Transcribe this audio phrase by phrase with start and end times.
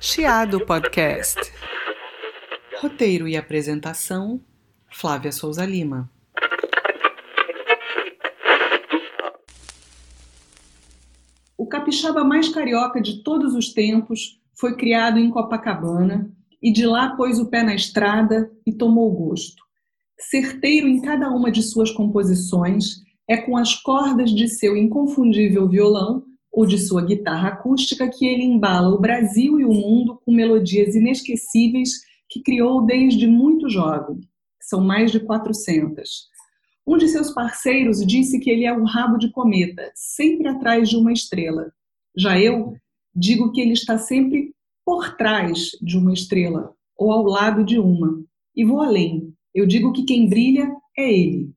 [0.00, 1.40] Chiado Podcast.
[2.80, 4.40] Roteiro e apresentação:
[4.92, 6.08] Flávia Souza Lima.
[11.56, 16.30] O capixaba mais carioca de todos os tempos foi criado em Copacabana
[16.62, 19.64] e de lá pôs o pé na estrada e tomou gosto.
[20.16, 26.27] Certeiro em cada uma de suas composições, é com as cordas de seu inconfundível violão
[26.58, 30.96] ou de sua guitarra acústica que ele embala o Brasil e o mundo com melodias
[30.96, 34.18] inesquecíveis que criou desde muito jovem.
[34.60, 36.26] São mais de 400.
[36.84, 40.96] Um de seus parceiros disse que ele é um rabo de cometa, sempre atrás de
[40.96, 41.70] uma estrela.
[42.16, 42.74] Já eu
[43.14, 44.52] digo que ele está sempre
[44.84, 48.20] por trás de uma estrela ou ao lado de uma.
[48.56, 49.32] E vou além.
[49.54, 51.52] Eu digo que quem brilha é ele.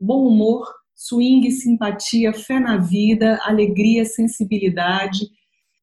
[0.00, 5.28] Bom humor, swing, simpatia, fé na vida, alegria, sensibilidade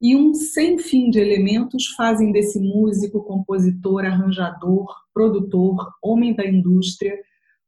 [0.02, 7.18] e um sem fim de elementos fazem desse músico, compositor, arranjador, produtor, homem da indústria,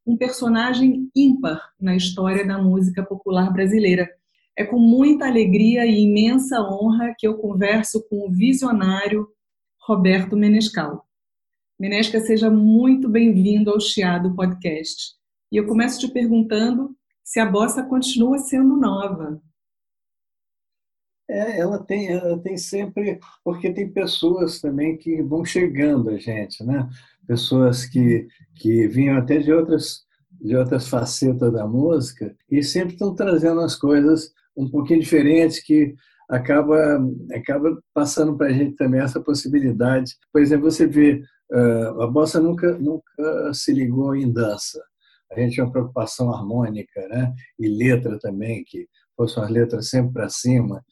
[0.06, 4.10] um personagem ímpar na história da música popular brasileira.
[4.58, 9.28] É com muita alegria e imensa honra que eu converso com o visionário
[9.82, 11.06] Roberto Menescal.
[11.80, 15.14] Menesca, seja muito bem-vindo ao Chiado Podcast.
[15.52, 16.96] E eu começo te perguntando
[17.26, 19.42] se a bossa continua sendo nova.
[21.28, 26.64] É, ela tem, ela tem sempre, porque tem pessoas também que vão chegando a gente,
[26.64, 26.88] né?
[27.28, 30.06] Pessoas que, que vinham até de outras,
[30.40, 35.96] de outras facetas da música e sempre estão trazendo as coisas um pouquinho diferentes que
[36.30, 37.00] acaba,
[37.34, 40.16] acaba passando para a gente também essa possibilidade.
[40.32, 41.24] Por exemplo, você vê,
[42.00, 44.80] a bossa nunca, nunca se ligou em dança
[45.32, 47.34] a gente tinha uma preocupação harmônica, né?
[47.60, 50.84] E letra também, que fossem as letras sempre para cima.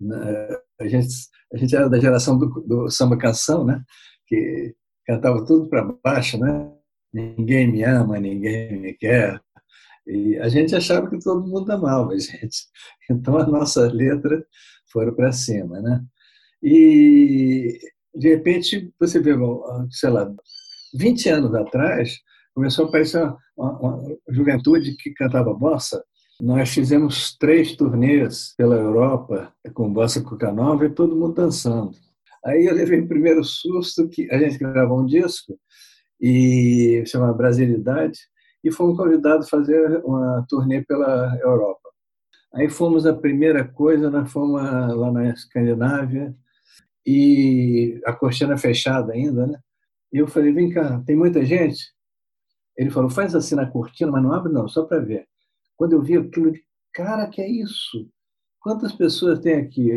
[0.00, 0.56] Né?
[0.80, 1.08] A gente,
[1.52, 3.82] a gente era da geração do, do samba canção, né?
[4.26, 4.74] Que
[5.06, 6.72] cantava tudo para baixo, né?
[7.12, 9.40] Ninguém me ama, ninguém me quer.
[10.06, 12.66] E a gente achava que todo mundo amava a gente.
[13.10, 14.42] Então, as nossas letras
[14.92, 16.04] foram para cima, né?
[16.62, 17.78] E,
[18.14, 19.32] de repente, você vê,
[19.90, 20.30] sei lá,
[20.94, 22.18] 20 anos atrás,
[22.58, 23.22] começou a aparecer
[23.56, 26.02] uma, uma, juventude que cantava bossa.
[26.40, 31.92] Nós fizemos três turnês pela Europa com bossa cuca nova e todo mundo dançando.
[32.44, 35.56] Aí eu levei o primeiro susto que a gente gravou um disco
[36.20, 38.18] e chama Brasilidade
[38.64, 41.88] e fomos convidados a fazer uma turnê pela Europa.
[42.54, 46.34] Aí fomos a primeira coisa, nós fomos lá na Escandinávia
[47.06, 49.60] e a cortina fechada ainda, né?
[50.12, 51.96] E eu falei, vem cá, tem muita gente?
[52.78, 55.26] Ele falou, faz assim na cortina, mas não abre não, só para ver.
[55.76, 56.62] Quando eu vi aquilo, de
[56.94, 58.08] cara, que é isso?
[58.60, 59.90] Quantas pessoas tem aqui?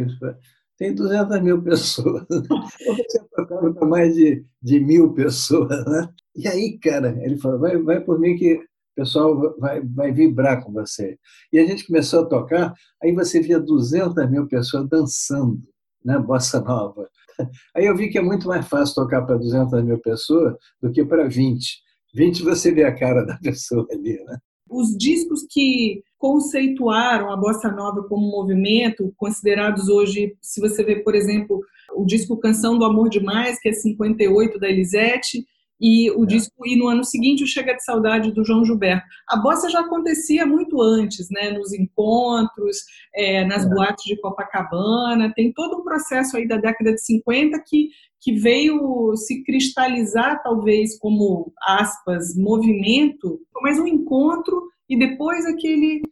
[0.78, 2.25] Tem 200 mil pessoas.
[2.28, 6.09] Você tocava para mais de, de mil pessoas, né?
[6.36, 8.66] E aí, cara, ele falou, vai, vai por mim que o
[8.96, 11.19] pessoal vai, vai vibrar com você.
[11.53, 15.62] E a gente começou a tocar, aí você via 200 mil pessoas dançando,
[16.03, 16.18] né?
[16.18, 17.08] Bossa Nova.
[17.75, 21.03] Aí eu vi que é muito mais fácil tocar para 200 mil pessoas do que
[21.03, 21.81] para 20.
[22.13, 24.38] 20 você vê a cara da pessoa ali, né?
[24.69, 31.13] Os discos que conceituaram a bossa nova como movimento, considerados hoje, se você vê, por
[31.13, 31.59] exemplo,
[31.94, 35.45] o disco Canção do Amor Demais, que é 58 da Elisete,
[35.81, 36.28] e o é.
[36.28, 39.03] disco e no ano seguinte o Chega de Saudade do João Gilberto.
[39.28, 42.78] A bossa já acontecia muito antes, né, nos encontros,
[43.16, 43.69] é, nas é.
[43.69, 47.90] boates de Copacabana, tem todo um processo aí da década de 50 que,
[48.22, 56.03] que veio se cristalizar talvez como aspas movimento, mas um encontro e depois aquele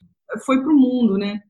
[0.46, 1.42] foi para o mundo, né?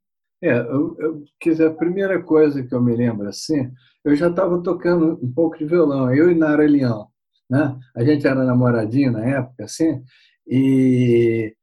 [0.41, 3.69] É, eu, eu quiser a primeira coisa que eu me lembro assim,
[4.05, 7.07] eu já estava tocando um pouco de violão, eu e Nara Leão
[7.49, 7.77] né?
[7.95, 10.03] A gente era namoradinho na época, assim,
[10.47, 11.55] e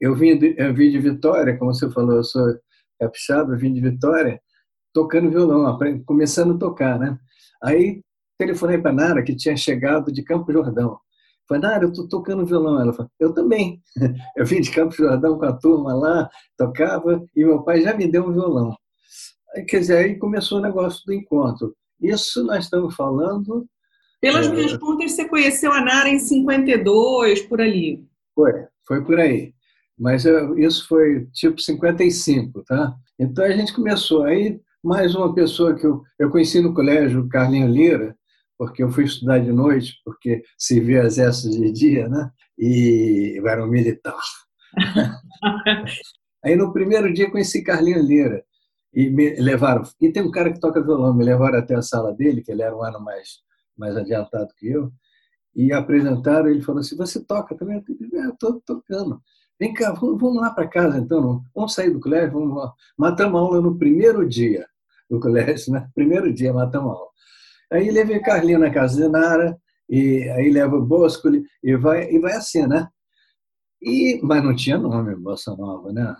[0.00, 2.54] eu vim, de, eu vim de Vitória, como você falou, eu sou
[2.98, 4.40] capixaba, eu vim de Vitória,
[4.92, 7.18] tocando violão, começando a tocar, né?
[7.62, 8.02] Aí
[8.38, 10.98] telefonei para Nara, que tinha chegado de Campo Jordão.
[11.48, 12.80] Falei, Nara, eu estou tocando violão.
[12.80, 13.82] Ela falou, eu também.
[14.36, 18.06] Eu vim de Campo Jordão com a turma lá, tocava, e meu pai já me
[18.06, 18.76] deu um violão.
[19.54, 21.74] Aí, quer dizer, aí começou o negócio do encontro.
[22.00, 23.66] Isso nós estamos falando
[24.20, 24.52] pelas é...
[24.52, 28.04] minhas contas, você conheceu a Nara em 52, por ali.
[28.34, 28.52] Foi,
[28.86, 29.52] foi por aí.
[29.98, 30.24] Mas
[30.56, 32.94] isso foi tipo 55, tá?
[33.18, 34.22] Então a gente começou.
[34.22, 38.16] Aí, mais uma pessoa que eu, eu conheci no colégio, Carlinho Lira,
[38.56, 42.30] porque eu fui estudar de noite, porque servi exército de dia, né?
[42.56, 44.18] E eu era um militar.
[46.44, 48.44] aí no primeiro dia conheci Carlinho Lira.
[48.94, 49.82] E me levaram.
[50.00, 52.62] E tem um cara que toca violão, me levaram até a sala dele, que ele
[52.62, 53.40] era um ano mais,
[53.78, 54.92] mais adiantado que eu,
[55.54, 56.48] e apresentaram.
[56.48, 57.82] Ele falou assim: Você toca também?
[58.12, 59.22] Eu estou tocando.
[59.58, 61.42] Vem cá, vamos, lá para casa então.
[61.54, 62.72] Vamos sair do colégio, vamos lá.
[62.96, 64.66] Matamos aula no primeiro dia
[65.10, 65.88] do colégio, né?
[65.94, 67.08] Primeiro dia matamos aula.
[67.72, 69.58] Aí levei Carlinho na casa de Nara,
[69.88, 71.28] e aí leva o Bosco
[71.62, 72.88] e vai, e vai assim, né?
[73.80, 76.14] E, mas não tinha nome Bossa Nova, né,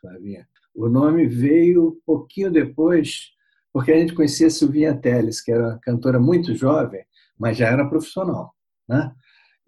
[0.00, 0.46] Flavinha?
[0.74, 3.30] O nome veio um pouquinho depois,
[3.76, 7.04] porque a gente conhecia Silvinha Teles, que era cantora muito jovem,
[7.38, 8.54] mas já era profissional,
[8.88, 9.12] né?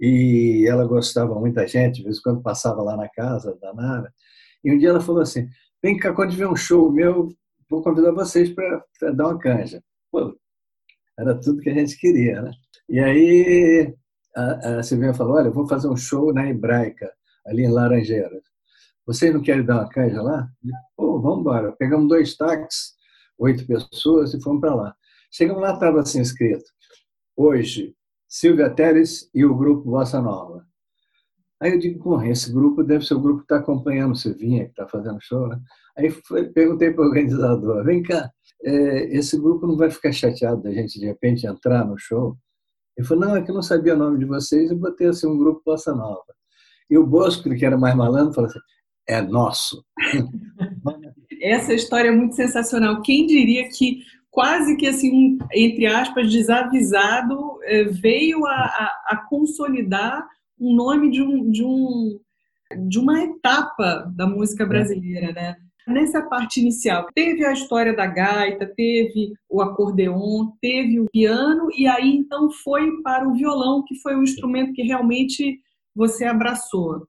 [0.00, 3.74] E ela gostava muito da gente, de vez em quando passava lá na casa da
[3.74, 4.10] Nara.
[4.64, 5.46] E um dia ela falou assim:
[5.82, 7.28] Vem cá, quando tiver um show meu,
[7.68, 9.82] vou convidar vocês para dar uma canja.
[10.10, 10.34] Pô,
[11.18, 12.50] era tudo que a gente queria, né?
[12.88, 13.94] E aí
[14.34, 17.12] a, a Silvinha falou: Olha, vou fazer um show na Hebraica,
[17.46, 18.42] ali em Laranjeiras.
[19.06, 20.48] Vocês não querem dar uma canja lá?
[20.96, 21.72] Pô, vamos embora.
[21.72, 22.96] Pegamos dois táxis,
[23.38, 24.96] oito pessoas e fomos para lá.
[25.30, 26.64] Chegamos lá, estava assim escrito:
[27.36, 27.94] Hoje,
[28.28, 30.66] Silvia Teres e o grupo Bossa Nova.
[31.60, 34.64] Aí eu digo, porra, esse grupo deve ser o grupo que está acompanhando o Silvinha,
[34.64, 35.60] que está fazendo show, né?
[35.96, 38.30] Aí foi, perguntei para o organizador, vem cá,
[38.62, 42.36] é, esse grupo não vai ficar chateado da gente de repente entrar no show?
[42.96, 45.26] Ele falou, não, é que eu não sabia o nome de vocês e botei assim
[45.26, 46.24] um grupo Bossa Nova.
[46.90, 48.60] E o Bosco, que era mais malandro, falou assim,
[49.08, 49.84] é nosso.
[51.40, 53.02] Essa história é muito sensacional.
[53.02, 59.16] Quem diria que quase que assim, um, entre aspas, desavisado, é, veio a, a, a
[59.28, 60.26] consolidar
[60.60, 62.20] um nome de, um, de, um,
[62.88, 65.56] de uma etapa da música brasileira, né?
[65.86, 71.86] Nessa parte inicial, teve a história da gaita, teve o acordeon, teve o piano, e
[71.86, 75.58] aí então foi para o violão, que foi o instrumento que realmente
[75.96, 77.08] você abraçou.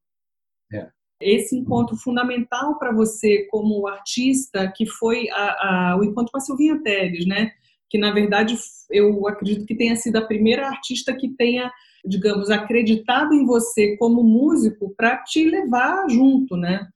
[1.22, 6.42] Esse encontro fundamental para você como artista, que foi a, a, o encontro com a
[6.42, 7.52] Silvinha Teles, né?
[7.90, 8.56] Que na verdade
[8.90, 11.72] eu acredito que tenha sido a primeira artista que tenha,
[12.06, 16.88] digamos, acreditado em você como músico para te levar junto, né?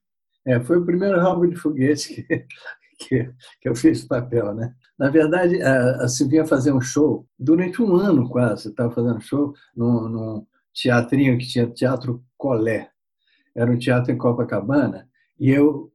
[0.46, 2.24] É, foi o primeiro rabo de foguete que,
[3.00, 3.30] que,
[3.62, 4.74] que eu fiz papel, né?
[4.98, 9.54] Na verdade, a, a Silvinha fazia um show durante um ano quase, estava fazendo show
[9.76, 12.93] num, num teatrinho que tinha Teatro Colé.
[13.56, 15.08] Era um teatro em Copacabana
[15.40, 15.92] e eu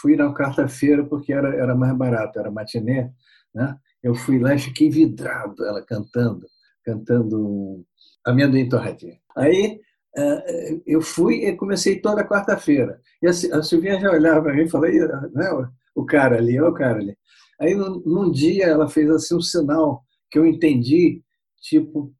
[0.00, 3.10] fui na quarta-feira porque era, era mais barato, era matinê,
[3.54, 3.76] né?
[4.02, 6.46] Eu fui lá e fiquei vidrado, ela cantando,
[6.84, 7.84] cantando
[8.24, 9.18] Amendoim Torradinho.
[9.36, 9.80] Aí
[10.16, 13.00] é, eu fui e comecei toda quarta-feira.
[13.22, 16.98] E a Silvinha já olhava para mim e falou, né, o cara ali, o cara
[16.98, 17.16] ali.
[17.60, 21.22] Aí, num dia, ela fez assim um sinal que eu entendi,
[21.60, 22.12] tipo,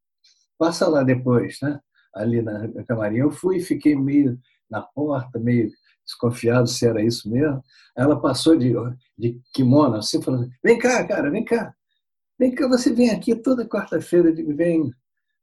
[0.59, 1.81] passa lá depois, né?
[2.19, 3.19] ali na camarim.
[3.19, 4.39] Eu fui e fiquei meio
[4.71, 5.71] na porta, meio
[6.05, 7.63] desconfiado se era isso mesmo.
[7.97, 8.73] Ela passou de,
[9.17, 11.75] de kimono assim, falando: Vem cá, cara, vem cá.
[12.39, 14.29] Vem cá, você vem aqui toda quarta-feira.
[14.29, 14.91] Eu digo: Vem.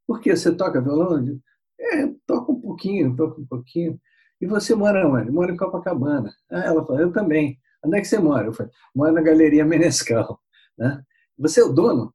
[0.07, 0.35] Por quê?
[0.35, 1.17] Você toca violão?
[1.17, 1.41] Eu digo,
[1.79, 3.99] é, toca um pouquinho, toca um pouquinho.
[4.39, 5.31] E você mora onde?
[5.31, 6.33] Mora em Copacabana.
[6.49, 7.59] Ah, ela falou: Eu também.
[7.83, 8.47] Onde é que você mora?
[8.47, 10.39] Eu falei: Moro na Galeria Menescal.
[10.77, 11.01] Né?
[11.37, 12.13] Você é o dono?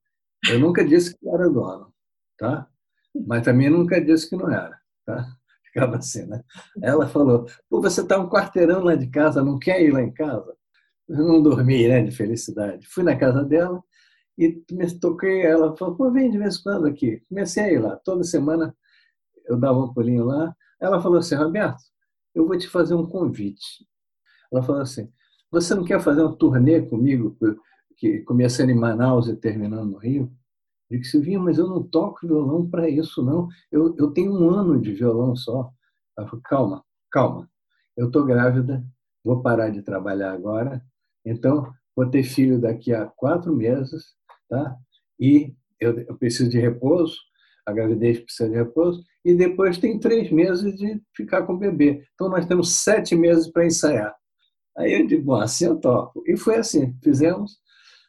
[0.51, 1.91] Eu nunca disse que era dono.
[2.37, 2.69] Tá?
[3.27, 4.79] mas também nunca disse que não era.
[5.05, 5.37] Tá?
[5.73, 6.43] Ficava assim, né?
[6.83, 10.13] Ela falou: Pô, você está um quarteirão lá de casa, não quer ir lá em
[10.13, 10.55] casa?
[11.09, 12.87] Eu não dormi, né, de felicidade.
[12.89, 13.83] Fui na casa dela
[14.39, 14.53] e
[15.01, 15.43] toquei.
[15.43, 17.23] Ela falou: Pô, vem de vez em quando aqui.
[17.29, 17.97] Comecei a ir lá.
[18.05, 18.75] Toda semana
[19.47, 20.55] eu dava um pulinho lá.
[20.81, 21.83] Ela falou assim: Roberto,
[22.35, 23.87] eu vou te fazer um convite.
[24.53, 25.11] Ela falou assim:
[25.51, 27.37] Você não quer fazer um turnê comigo,
[27.97, 30.33] que começando em Manaus e terminando no Rio?
[30.91, 33.49] Eu disse, Silvinha, mas eu não toco violão para isso, não.
[33.71, 35.71] Eu, eu tenho um ano de violão só.
[36.19, 37.51] Ela falou, calma, calma.
[37.97, 38.85] Eu estou grávida,
[39.25, 40.83] vou parar de trabalhar agora,
[41.25, 44.15] então vou ter filho daqui a quatro meses,
[44.49, 44.77] tá?
[45.19, 47.17] E eu, eu preciso de repouso,
[47.67, 52.05] a gravidez precisa de repouso, e depois tem três meses de ficar com o bebê.
[52.15, 54.15] Então nós temos sete meses para ensaiar.
[54.77, 56.23] Aí eu digo, bom, assim eu toco.
[56.27, 57.59] E foi assim, fizemos.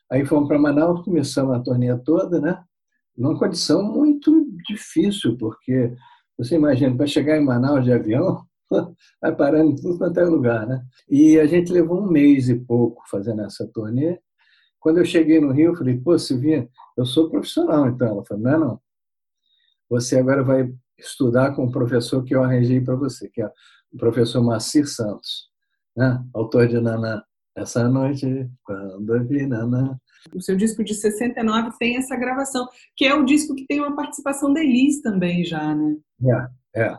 [0.09, 2.63] Aí fomos para Manaus, começamos a turnê toda, né?
[3.21, 5.93] Numa condição muito difícil, porque
[6.35, 8.43] você imagina, para chegar em Manaus de avião,
[9.21, 10.83] vai parando em tudo quanto é lugar, né?
[11.07, 14.19] E a gente levou um mês e pouco fazendo essa turnê.
[14.79, 18.07] Quando eu cheguei no Rio, eu falei, pô, Silvinha, eu sou profissional, então.
[18.07, 18.81] Ela falou, não, não.
[19.87, 23.51] Você agora vai estudar com o professor que eu arranjei para você, que é
[23.93, 25.47] o professor Macir Santos,
[25.95, 26.23] né?
[26.33, 27.23] autor de Naná.
[27.55, 29.97] Essa noite, quando eu vi Naná,
[30.33, 33.95] o seu disco de 69 tem essa gravação, que é o disco que tem uma
[33.95, 35.95] participação da Elis também já, né?
[36.73, 36.97] É, é.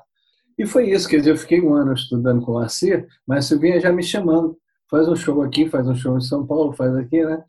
[0.58, 3.80] E foi isso, quer dizer, eu fiquei um ano estudando com o Arcia, mas Silvinha
[3.80, 4.58] já me chamando,
[4.90, 7.42] faz um show aqui, faz um show em São Paulo, faz aqui, né?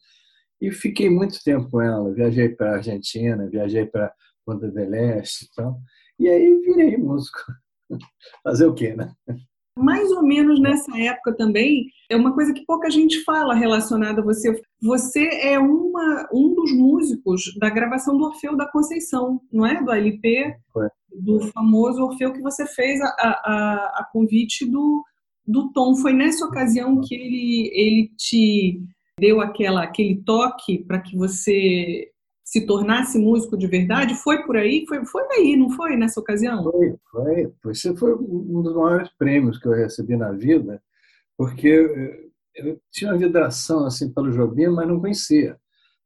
[0.61, 2.13] E fiquei muito tempo com ela.
[2.13, 4.13] Viajei para a Argentina, viajei para
[4.45, 5.77] Ponta del Este e tal.
[6.17, 7.37] E aí virei músico.
[8.43, 9.13] Fazer o quê, né?
[9.77, 14.23] Mais ou menos nessa época também, é uma coisa que pouca gente fala relacionada a
[14.23, 14.61] você.
[14.81, 19.83] Você é uma, um dos músicos da gravação do Orfeu da Conceição, não é?
[19.83, 20.87] Do LP, Foi.
[21.11, 25.03] do famoso Orfeu que você fez a, a, a convite do,
[25.45, 25.95] do Tom.
[25.95, 28.79] Foi nessa ocasião que ele, ele te
[29.19, 32.12] deu aquela, aquele toque para que você
[32.43, 34.15] se tornasse músico de verdade?
[34.15, 34.85] Foi por aí?
[34.87, 36.63] Foi, foi aí, não foi nessa ocasião?
[36.63, 37.71] Foi, foi.
[37.71, 40.81] Esse foi um dos maiores prêmios que eu recebi na vida,
[41.37, 45.57] porque eu tinha uma vibração assim pelo Jobim, mas não conhecia.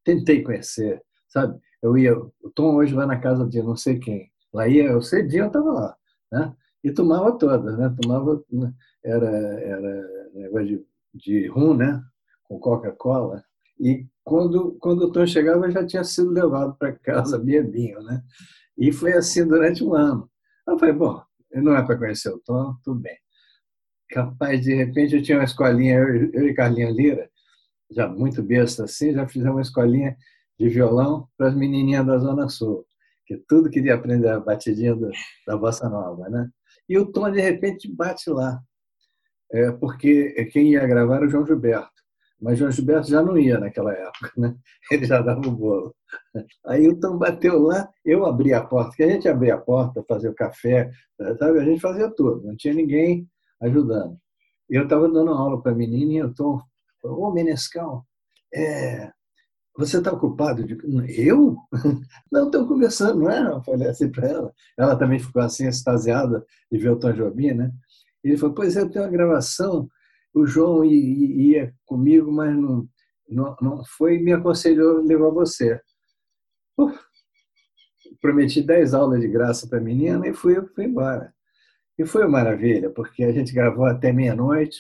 [0.04, 1.60] Tentei conhecer, sabe?
[1.82, 4.32] Eu ia, o Tom hoje vai na casa de não sei quem.
[4.54, 5.98] Lá ia, eu cedinho, eu estava lá,
[6.32, 6.54] né?
[6.84, 7.94] E tomava todas, né?
[8.02, 8.74] Tomava, né?
[9.04, 12.02] era, era negócio de, de rum, né?
[12.44, 13.44] Com Coca-Cola.
[13.80, 18.22] E quando, quando o Tom chegava, já tinha sido levado para casa bebinho, né?
[18.78, 20.30] E foi assim durante um ano.
[20.68, 23.18] Eu falei, bom, não é para conhecer o Tom, tudo bem.
[24.10, 27.30] Capaz, de repente, eu tinha uma escolinha, eu, eu e Carlinha Lira,
[27.90, 30.18] já muito besta assim, já fizemos uma escolinha
[30.60, 32.86] de violão para as menininhas da Zona Sul,
[33.26, 35.10] que tudo queria aprender a batidinha do,
[35.48, 36.50] da bossa nova, né?
[36.90, 38.62] E o Tom, de repente, bate lá,
[39.54, 41.98] é, porque quem ia gravar era o João Gilberto.
[42.40, 44.56] Mas João Gilberto já não ia naquela época, né?
[44.92, 45.96] ele já dava o bolo.
[46.66, 50.06] Aí o Tom bateu lá, eu abri a porta, que a gente abria a porta,
[50.08, 50.92] fazia o café,
[51.40, 51.60] sabe?
[51.60, 53.28] a gente fazia tudo, não tinha ninguém
[53.62, 54.18] ajudando.
[54.70, 56.62] Eu estava dando aula para a menina e o Tom
[57.02, 58.06] falou, ô Menescal,
[58.54, 59.12] é,
[59.78, 60.66] você está ocupado?
[61.08, 61.56] Eu?
[62.32, 63.48] Não, estou conversando, não é?
[63.48, 64.54] Eu falei assim para ela.
[64.76, 67.72] Ela também ficou assim, extasiada de ver o Tom Jobim, né?
[68.24, 69.88] Ele falou, pois é, eu tenho uma gravação
[70.38, 72.88] o João ia comigo, mas não,
[73.30, 75.80] não, não foi e me aconselhou a levar você.
[78.22, 81.34] prometi 10 aulas de graça para a menina e fui, fui embora.
[81.98, 84.80] E foi uma maravilha, porque a gente gravou até meia-noite.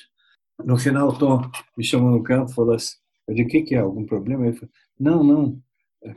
[0.63, 1.41] No final, o Tom
[1.75, 2.95] me chamou no canto e falou assim:
[3.27, 3.79] Eu disse, o que, que é?
[3.79, 4.45] Algum problema?
[4.45, 5.61] Ele falou: Não, não,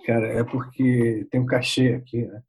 [0.04, 2.26] cara, é porque tem um cachê aqui.
[2.26, 2.42] Né?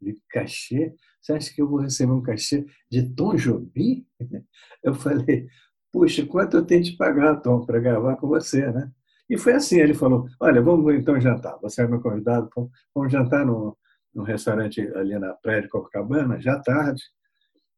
[0.00, 0.94] De cachê?
[1.20, 4.06] Você acha que eu vou receber um cachê de Tom Jobim?
[4.82, 5.48] Eu falei:
[5.94, 8.90] puxa, quanto eu tenho de pagar, Tom, para gravar com você, né?
[9.30, 12.50] E foi assim, ele falou, olha, vamos então jantar, você é meu convidado,
[12.92, 13.78] vamos jantar no,
[14.12, 17.00] no restaurante ali na praia de Copacabana, já tarde,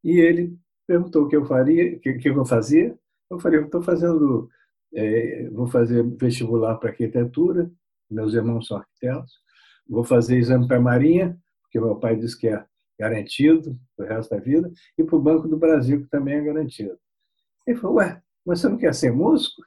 [0.03, 0.57] e ele
[0.87, 2.99] perguntou o que eu faria, o que, que eu fazia,
[3.31, 4.49] eu falei, estou fazendo,
[4.95, 7.71] é, vou fazer vestibular para arquitetura,
[8.11, 9.35] meus irmãos são arquitetos,
[9.87, 12.65] vou fazer exame para a Marinha, porque meu pai disse que é
[12.99, 16.99] garantido o resto da vida, e para o Banco do Brasil, que também é garantido.
[17.67, 19.63] Ele falou, ué, você não quer ser músico?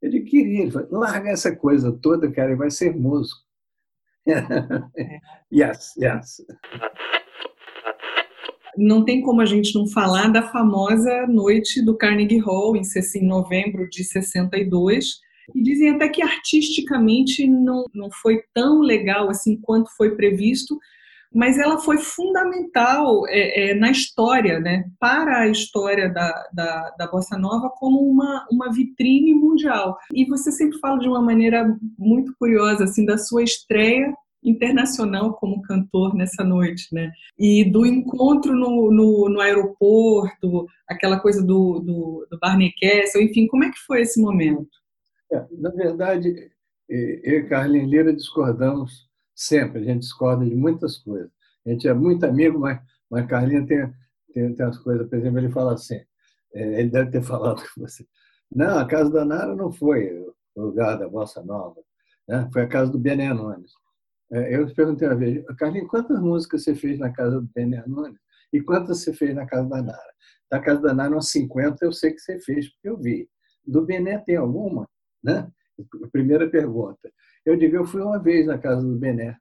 [0.00, 3.40] Ele queria, ele falou, larga essa coisa toda, cara, e vai ser músico.
[5.52, 6.44] yes, yes.
[8.76, 13.26] Não tem como a gente não falar da famosa noite do Carnegie Hall, em, em
[13.26, 15.20] novembro de 62,
[15.54, 20.78] e dizem até que artisticamente não, não foi tão legal assim quanto foi previsto,
[21.34, 27.06] mas ela foi fundamental é, é, na história, né, para a história da, da, da,
[27.10, 29.96] Bossa Nova como uma, uma vitrine mundial.
[30.12, 34.12] E você sempre fala de uma maneira muito curiosa, assim, da sua estreia
[34.44, 37.12] internacional como cantor nessa noite, né?
[37.38, 43.46] E do encontro no, no, no aeroporto, aquela coisa do, do, do Barney Castle, enfim,
[43.46, 44.68] como é que foi esse momento?
[45.32, 46.50] É, na verdade,
[46.88, 51.30] eu e Carlinhos Lira discordamos sempre, a gente discorda de muitas coisas.
[51.66, 53.92] A gente é muito amigo, mas, mas Carlinhos tem,
[54.32, 56.00] tem, tem as coisas, por exemplo, ele fala assim,
[56.54, 58.06] é, ele deve ter falado com você,
[58.54, 60.12] não, a casa da Nara não foi
[60.54, 61.80] o lugar da Bossa Nova,
[62.28, 62.48] né?
[62.52, 63.72] foi a casa do Bené Nunes.
[64.30, 68.18] É, eu perguntei uma vez, Carlinhos, quantas músicas você fez na casa do Bené Nunes
[68.52, 70.12] e quantas você fez na casa da Nara?
[70.50, 73.28] Da casa da Nara, umas 50 eu sei que você fez, porque eu vi.
[73.66, 74.86] Do Bené tem alguma?
[75.22, 75.50] Né?
[76.12, 77.10] Primeira pergunta.
[77.44, 79.38] Eu digo, eu fui uma vez na casa do Bené.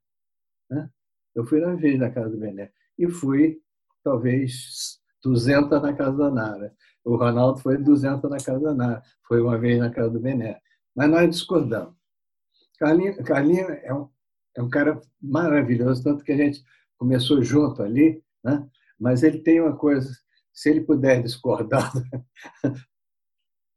[0.69, 0.89] Né?
[1.35, 2.71] Eu fui uma vez na casa do Bené.
[2.97, 3.61] E fui,
[4.03, 6.75] talvez, 200 na casa da Nara.
[7.03, 9.03] O Ronaldo foi 200 na casa da Nara.
[9.27, 10.59] Foi uma vez na casa do Bené.
[10.95, 11.95] Mas nós discordamos.
[12.79, 14.09] Carlinhos, Carlinho é, um,
[14.57, 16.63] é um cara maravilhoso, tanto que a gente
[16.97, 18.67] começou junto ali, né?
[18.99, 20.11] mas ele tem uma coisa,
[20.51, 21.91] se ele puder discordar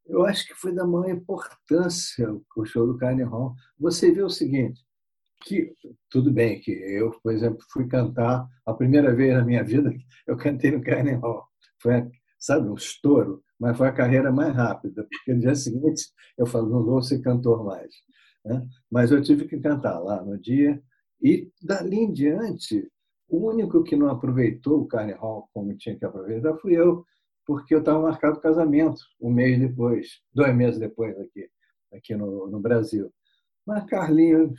[0.07, 3.55] Eu acho que foi da maior importância o show do Carne Hall.
[3.79, 4.81] Você vê o seguinte,
[5.45, 5.75] que
[6.11, 9.93] tudo bem que eu, por exemplo, fui cantar a primeira vez na minha vida,
[10.27, 11.47] eu cantei no Carne Hall.
[11.81, 12.11] Foi
[12.45, 16.05] sabe, um estouro, mas foi a carreira mais rápida, porque no dia seguinte
[16.37, 17.95] eu falo, não vou ser cantor mais.
[18.45, 18.67] Né?
[18.91, 20.83] Mas eu tive que cantar lá no dia,
[21.23, 22.87] e dali em diante,
[23.29, 27.07] o único que não aproveitou o Carne Hall como tinha que aproveitar fui eu,
[27.47, 31.49] porque eu estava marcado casamento um mês depois, dois meses depois aqui,
[31.93, 33.13] aqui no, no Brasil.
[33.67, 34.59] Mas Carlinhos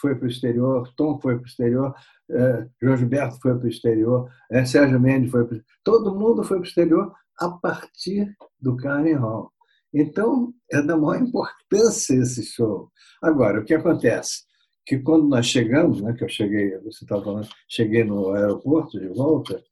[0.00, 1.94] foi para o exterior, Tom foi para o exterior,
[2.30, 6.56] eh, João Gilberto foi para o exterior, eh, Sérgio Mendes foi para Todo mundo foi
[6.58, 9.52] para o exterior a partir do Carnegie Hall.
[9.92, 12.90] Então, é da maior importância esse show.
[13.22, 14.42] Agora, o que acontece?
[14.86, 19.08] Que quando nós chegamos, né, que eu cheguei, você estava falando, cheguei no aeroporto de
[19.08, 19.62] volta,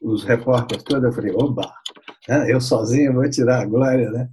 [0.00, 1.72] os repórteres todos, eu falei, oba,
[2.28, 4.28] né, eu sozinho vou tirar a glória, né?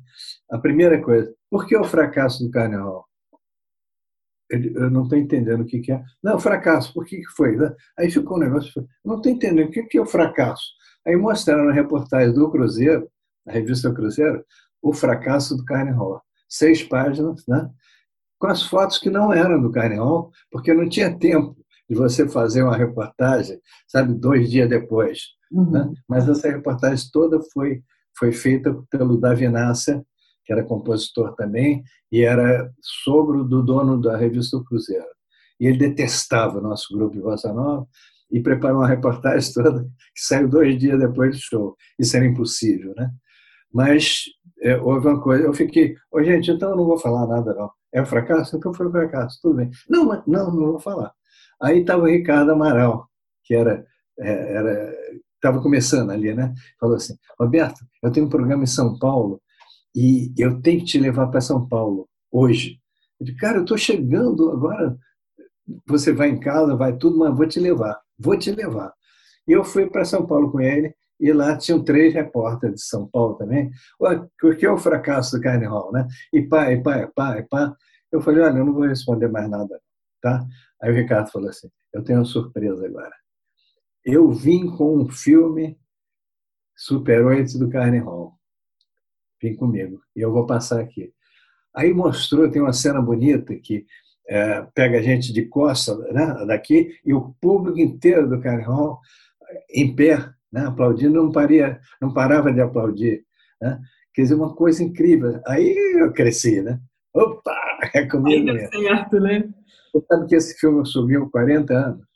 [0.49, 3.05] A primeira coisa, por que o fracasso do Carnaval?
[4.49, 6.01] eu não estou entendendo o que, que é.
[6.23, 7.57] Não, fracasso, por que, que foi?
[7.97, 10.63] Aí ficou um negócio, não estou entendendo o que, que é o fracasso.
[11.05, 13.09] Aí mostraram na reportagem do Cruzeiro,
[13.45, 14.43] na revista Cruzeiro,
[14.81, 16.21] o fracasso do Carne Hall.
[16.47, 17.69] Seis páginas, né?
[18.39, 21.57] com as fotos que não eram do Carne Hall, porque não tinha tempo
[21.89, 25.19] de você fazer uma reportagem, sabe, dois dias depois.
[25.51, 25.71] Uhum.
[25.71, 25.93] Né?
[26.07, 27.81] Mas essa reportagem toda foi,
[28.17, 30.01] foi feita pelo Davi Nasser,
[30.45, 32.71] que era compositor também, e era
[33.03, 35.05] sogro do dono da revista Cruzeiro.
[35.59, 37.87] E ele detestava o nosso grupo de Bossa Nova
[38.31, 41.75] e preparou uma reportagem toda que saiu dois dias depois do show.
[41.99, 43.09] Isso era impossível, né?
[43.73, 44.23] Mas
[44.61, 47.69] é, houve uma coisa, eu fiquei, oh, gente, então eu não vou falar nada não.
[47.93, 48.55] É um fracasso?
[48.55, 49.69] Então foi um fracasso, tudo bem.
[49.89, 51.11] Não, mas, não, não vou falar.
[51.61, 53.07] Aí estava o Ricardo Amaral,
[53.43, 53.85] que era
[54.19, 54.93] é,
[55.35, 56.53] estava começando ali, né?
[56.79, 59.41] Falou assim: Roberto, eu tenho um programa em São Paulo
[59.95, 62.79] e eu tenho que te levar para São Paulo hoje.
[63.19, 64.97] Eu disse, cara, eu estou chegando agora.
[65.87, 68.93] Você vai em casa, vai tudo, mas vou te levar, vou te levar.
[69.47, 73.07] E eu fui para São Paulo com ele e lá tinham três repórteres de São
[73.07, 73.71] Paulo também.
[73.99, 76.07] O que é o fracasso do Carne Hall, né?
[76.31, 77.75] E pá, e pá, e pá, e pá.
[78.11, 79.79] Eu falei, olha, eu não vou responder mais nada,
[80.21, 80.45] tá?
[80.81, 83.15] Aí o Ricardo falou assim, eu tenho uma surpresa agora.
[84.03, 85.77] Eu vim com um filme
[86.75, 88.37] Super 8 do Carne Hall
[89.41, 91.11] vem comigo, e eu vou passar aqui.
[91.75, 93.85] Aí mostrou, tem uma cena bonita que
[94.27, 98.99] é, pega a gente de costa né, daqui e o público inteiro do Carnaval
[99.69, 100.17] em pé,
[100.51, 103.23] né, aplaudindo, não, paria, não parava de aplaudir.
[103.61, 103.79] Né?
[104.13, 105.39] Quer dizer, uma coisa incrível.
[105.45, 106.79] Aí eu cresci, né?
[107.13, 107.55] Opa,
[107.93, 108.69] é comigo mesmo.
[108.69, 109.47] certo, né?
[109.97, 112.07] Você sabe que esse filme sumiu 40 anos?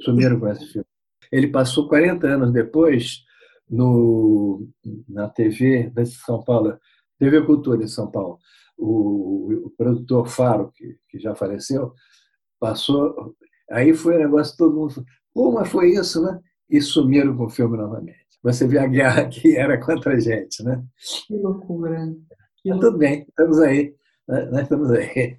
[0.00, 0.86] Sumiram com esse filme.
[1.30, 3.22] Ele passou 40 anos depois
[3.68, 4.66] no,
[5.08, 6.78] na TV de São Paulo,
[7.18, 8.38] TV Cultura de São Paulo,
[8.76, 11.94] o, o produtor Faro, que, que, já faleceu,
[12.58, 13.36] passou.
[13.70, 16.40] Aí foi um negócio, todo mundo pô, mas foi isso, né?
[16.68, 18.26] E sumiram com o filme novamente.
[18.42, 20.84] Você vê a guerra que era contra a gente, né?
[21.26, 22.12] Que loucura.
[22.56, 22.90] Que loucura.
[22.90, 23.94] Tudo bem, estamos aí.
[24.26, 24.44] Né?
[24.46, 25.36] Nós estamos aí.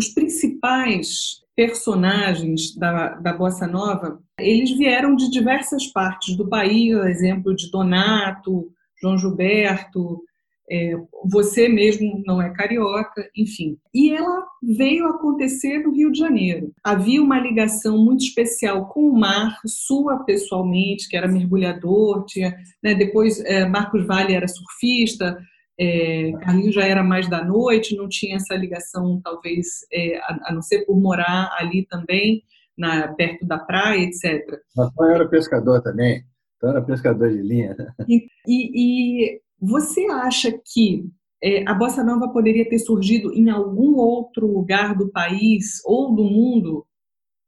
[0.00, 7.54] Os principais personagens da, da Bossa Nova, eles vieram de diversas partes do país, exemplo
[7.54, 10.22] de Donato, João Gilberto,
[10.70, 10.94] é,
[11.30, 13.76] você mesmo não é carioca, enfim.
[13.92, 16.72] E ela veio acontecer no Rio de Janeiro.
[16.82, 22.94] Havia uma ligação muito especial com o mar, sua pessoalmente, que era mergulhador, tinha, né,
[22.94, 25.38] depois é, Marcos Vale era surfista,
[25.80, 30.52] é, Carlinhos já era mais da noite, não tinha essa ligação, talvez, é, a, a,
[30.52, 32.44] não ser por morar ali também,
[32.76, 34.60] na, perto da praia, etc.
[34.76, 36.22] Mas eu era pescador também,
[36.62, 37.74] eu era pescador de linha.
[38.06, 41.06] E, e, e você acha que
[41.42, 46.24] é, a bossa nova poderia ter surgido em algum outro lugar do país ou do
[46.24, 46.86] mundo?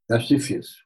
[0.09, 0.77] Acho difícil,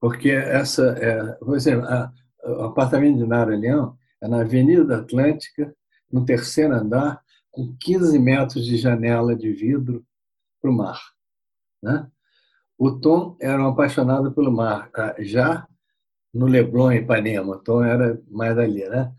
[0.00, 2.12] porque essa, é, por exemplo, a,
[2.44, 5.74] o apartamento de Nara Leão é na Avenida Atlântica,
[6.12, 10.04] no terceiro andar, com 15 metros de janela de vidro
[10.60, 11.00] para o mar.
[11.82, 12.08] Né?
[12.78, 15.14] O Tom era um apaixonado pelo mar, tá?
[15.18, 15.66] já
[16.32, 17.56] no Leblon, Ipanema.
[17.56, 18.88] O Tom era mais ali.
[18.88, 19.12] Né?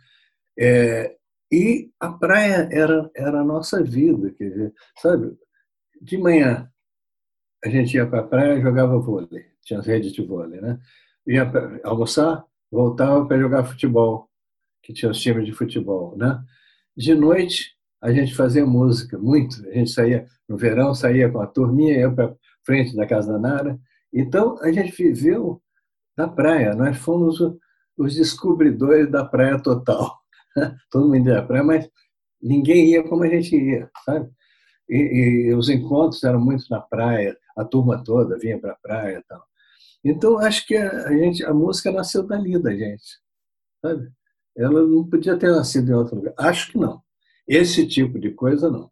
[0.57, 1.15] É,
[1.51, 4.31] e a praia era, era a nossa vida.
[4.31, 5.37] Quer dizer, sabe?
[6.01, 6.71] De manhã,
[7.63, 9.45] a gente ia para a praia e jogava vôlei.
[9.61, 10.61] Tinha rede de vôlei.
[10.61, 10.79] Né?
[11.27, 11.51] Ia
[11.83, 14.29] almoçar, voltava para jogar futebol,
[14.81, 16.17] que tinha os times de futebol.
[16.17, 16.41] Né?
[16.95, 19.65] De noite, a gente fazia música, muito.
[19.69, 23.39] A gente saía, no verão, saía com a turminha, ia para frente da casa da
[23.39, 23.79] Nara.
[24.13, 25.61] Então, a gente viveu
[26.17, 26.73] na praia.
[26.73, 27.39] Nós fomos
[27.97, 30.19] os descobridores da praia total.
[30.89, 31.89] Todo mundo ia à praia, mas
[32.41, 34.29] ninguém ia como a gente ia, sabe?
[34.89, 39.19] E, e os encontros eram muito na praia, a turma toda vinha para a praia
[39.19, 39.43] e tal.
[40.03, 43.19] Então, acho que a, gente, a música nasceu dali da gente.
[43.81, 44.11] sabe?
[44.57, 46.33] Ela não podia ter nascido em outro lugar.
[46.37, 47.01] Acho que não.
[47.47, 48.89] Esse tipo de coisa, não.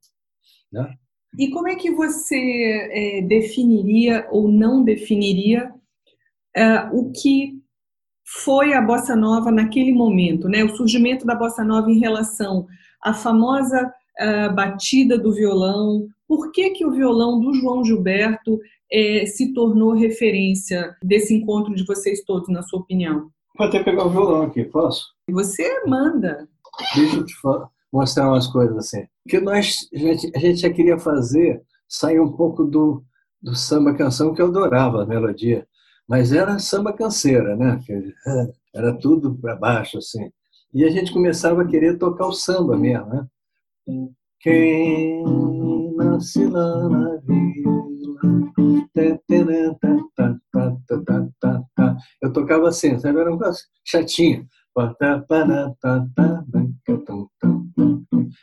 [0.72, 0.93] Né?
[1.38, 5.72] E como é que você é, definiria ou não definiria
[6.56, 7.60] é, o que
[8.26, 10.63] foi a bossa nova naquele momento, né?
[10.63, 12.67] O surgimento da bossa nova em relação
[13.02, 16.08] à famosa uh, batida do violão.
[16.28, 18.60] Por que que o violão do João Gilberto
[18.91, 23.32] é, se tornou referência desse encontro de vocês todos, na sua opinião?
[23.58, 25.08] Vou até pegar o violão aqui, posso?
[25.32, 26.48] Você manda.
[26.96, 27.36] Deixa eu te
[27.92, 29.06] mostrar umas coisas assim.
[29.28, 33.04] Que nós, a gente, a gente já queria fazer, sair um pouco do,
[33.42, 35.68] do samba canção, que eu adorava a melodia.
[36.08, 37.80] Mas era samba canseira, né?
[38.74, 40.32] Era tudo para baixo, assim.
[40.72, 43.26] E a gente começava a querer tocar o samba mesmo, né?
[44.39, 45.24] Quem
[45.96, 47.80] nasce lá na vila.
[52.22, 53.20] Eu tocava assim, sabe?
[53.20, 53.39] Era um
[53.84, 54.48] chatinho.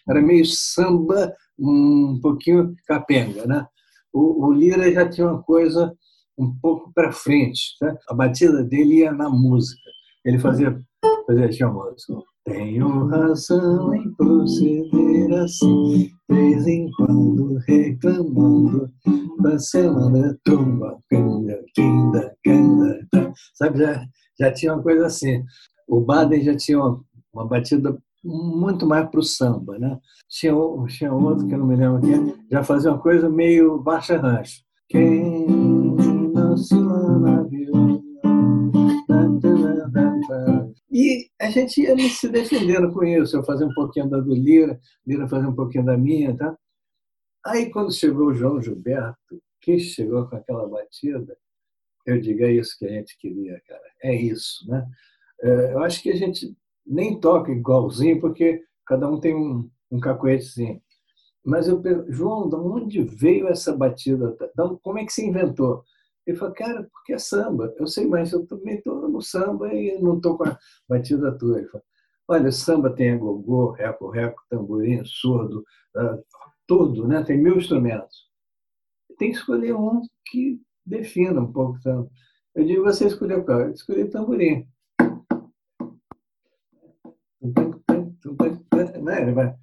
[0.09, 3.67] Era meio samba, um pouquinho capenga, né?
[4.13, 5.95] O, o Lira já tinha uma coisa
[6.39, 7.77] um pouco para frente.
[7.79, 7.97] Tá?
[8.09, 9.81] A batida dele ia na música.
[10.25, 10.79] Ele fazia,
[11.27, 12.15] fazia tinha música.
[12.45, 18.89] Tenho razão em proceder assim, vez em quando reclamando
[19.59, 23.33] semana tumba, canda, quinda, canda, tá?
[23.55, 23.79] sabe?
[23.79, 24.07] Já,
[24.39, 25.43] já tinha uma coisa assim.
[25.87, 27.01] O Baden já tinha uma,
[27.33, 29.99] uma batida muito mais para o samba, né?
[30.29, 30.53] Tinha,
[30.89, 34.63] tinha outro que eu não me lembro quem, já fazia uma coisa meio baixa rancho.
[34.89, 35.47] Quem
[40.91, 43.37] e a gente ia se defendendo com isso.
[43.37, 46.57] Eu fazia um pouquinho da do Lira, Lira fazia um pouquinho da minha, tá?
[47.45, 51.37] Aí, quando chegou o João Gilberto, que chegou com aquela batida,
[52.07, 53.83] eu digo, é isso que a gente queria, cara.
[54.03, 54.87] É isso, né?
[55.43, 60.01] É, eu acho que a gente nem toca igualzinho, porque cada um tem um, um
[60.01, 60.81] cacoetezinho.
[61.45, 64.37] Mas eu pergunto, João, de onde veio essa batida?
[64.83, 65.85] Como é que se inventou?
[66.27, 67.73] Ele falou, cara, porque é samba.
[67.79, 71.59] Eu sei, mas eu também estou no samba e não estou com a batida tua.
[71.59, 71.87] Ele falou,
[72.29, 75.65] olha, samba tem agogô, reco-reco, tamborim, surdo,
[75.97, 76.25] uh,
[76.67, 77.23] tudo, né?
[77.23, 78.27] tem mil instrumentos.
[79.19, 81.79] Tem que escolher um que defina um pouco.
[81.79, 82.11] Então.
[82.57, 83.61] Eu digo, você escolheu qual?
[83.61, 84.67] Eu escolhi tamborim.
[89.03, 89.33] Né?
[89.33, 89.55] Vai...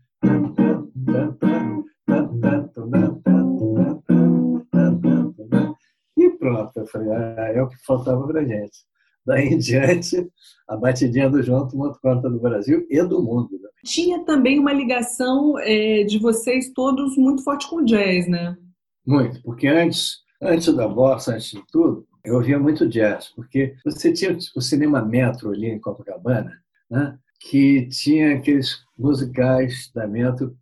[6.43, 6.77] pronto.
[6.77, 8.77] Eu falei, ah, é o que faltava para gente.
[9.25, 10.29] Daí em diante,
[10.67, 13.47] a batidinha do João tomou conta do Brasil e do mundo.
[13.49, 13.71] Também.
[13.85, 18.57] Tinha também uma ligação é, de vocês todos muito forte com o jazz, né?
[19.05, 24.11] Muito, porque antes, antes da bossa, antes de tudo, eu ouvia muito jazz, porque você
[24.11, 26.51] tinha o cinema Metro ali em Copacabana,
[26.89, 27.17] né?
[27.49, 30.55] Que tinha aqueles musicais da Metro.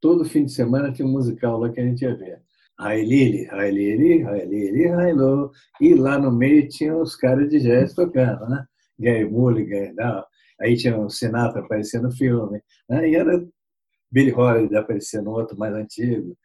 [0.00, 2.40] Todo fim de semana tinha um musical lá que a gente ia ver.
[2.78, 5.52] Railili, Railili, Railili, Railô.
[5.80, 8.64] E lá no meio tinha os caras de jazz tocando, né?
[8.98, 10.24] Gary Mulligan, não.
[10.60, 13.08] aí tinha o Sinatra aparecendo no filme, né?
[13.08, 13.44] e era
[14.10, 16.36] Billy Holiday aparecendo outro mais antigo.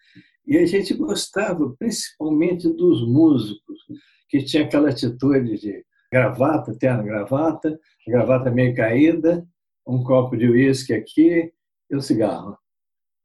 [0.46, 3.78] E a gente gostava principalmente dos músicos,
[4.30, 9.46] que tinha aquela atitude de gravata, terno gravata, gravata meio caída,
[9.88, 11.52] um copo de uísque aqui
[11.90, 12.58] e um cigarro.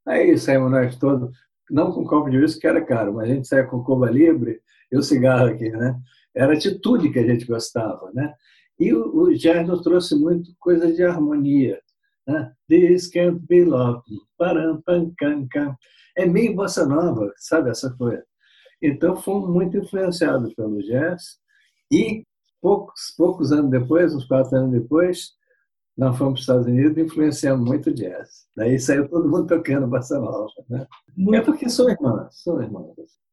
[0.05, 1.35] Aí saímos nós todos
[1.69, 4.61] não com copo de uísque, que era caro, mas a gente saia com Cuba Libre
[4.91, 5.99] e o cigarro aqui, né?
[6.35, 8.33] Era a atitude que a gente gostava, né?
[8.79, 11.79] E o, o jazz nos trouxe muito coisa de harmonia,
[12.27, 12.51] né?
[12.67, 14.01] This can't be love,
[14.37, 15.13] param, pam.
[16.15, 18.23] É meio bossa nova, sabe essa coisa?
[18.81, 21.37] Então fomos muito influenciados pelo jazz
[21.91, 22.25] e
[22.61, 25.31] poucos poucos anos depois, uns quatro anos depois,
[25.97, 28.45] nós fomos para os Estados Unidos e influenciamos muito jazz.
[28.55, 30.47] Daí saiu todo mundo tocando bossa nova.
[30.69, 30.85] Né?
[31.15, 31.35] Muito...
[31.35, 32.87] É porque são irmãs, são irmãs.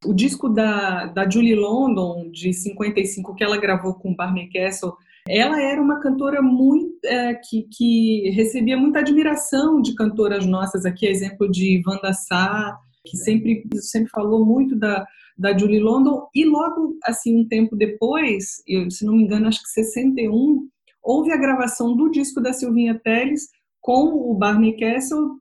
[0.04, 4.92] O disco da, da Julie London, de 55, que ela gravou com Barney Castle,
[5.28, 11.06] ela era uma cantora muito é, que, que recebia muita admiração de cantoras nossas aqui,
[11.06, 16.96] exemplo de Wanda Sá, que sempre, sempre falou muito da, da Julie London, e logo,
[17.04, 20.68] assim, um tempo depois, eu, se não me engano, acho que 61,
[21.02, 23.48] houve a gravação do disco da Silvinha Teles
[23.80, 25.38] com o Barney Castle.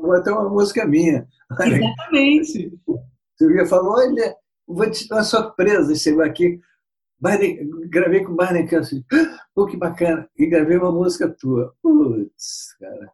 [0.00, 1.26] Vai ter uma música minha.
[1.60, 2.72] Exatamente.
[3.36, 4.34] Silvinha falou: olha,
[4.66, 5.94] vou te dar uma surpresa.
[5.94, 6.60] Chegou aqui,
[7.20, 9.04] Barney, gravei com o Barney Castle.
[9.54, 10.28] Pô, que bacana.
[10.38, 11.74] E gravei uma música tua.
[11.82, 13.10] Putz, cara.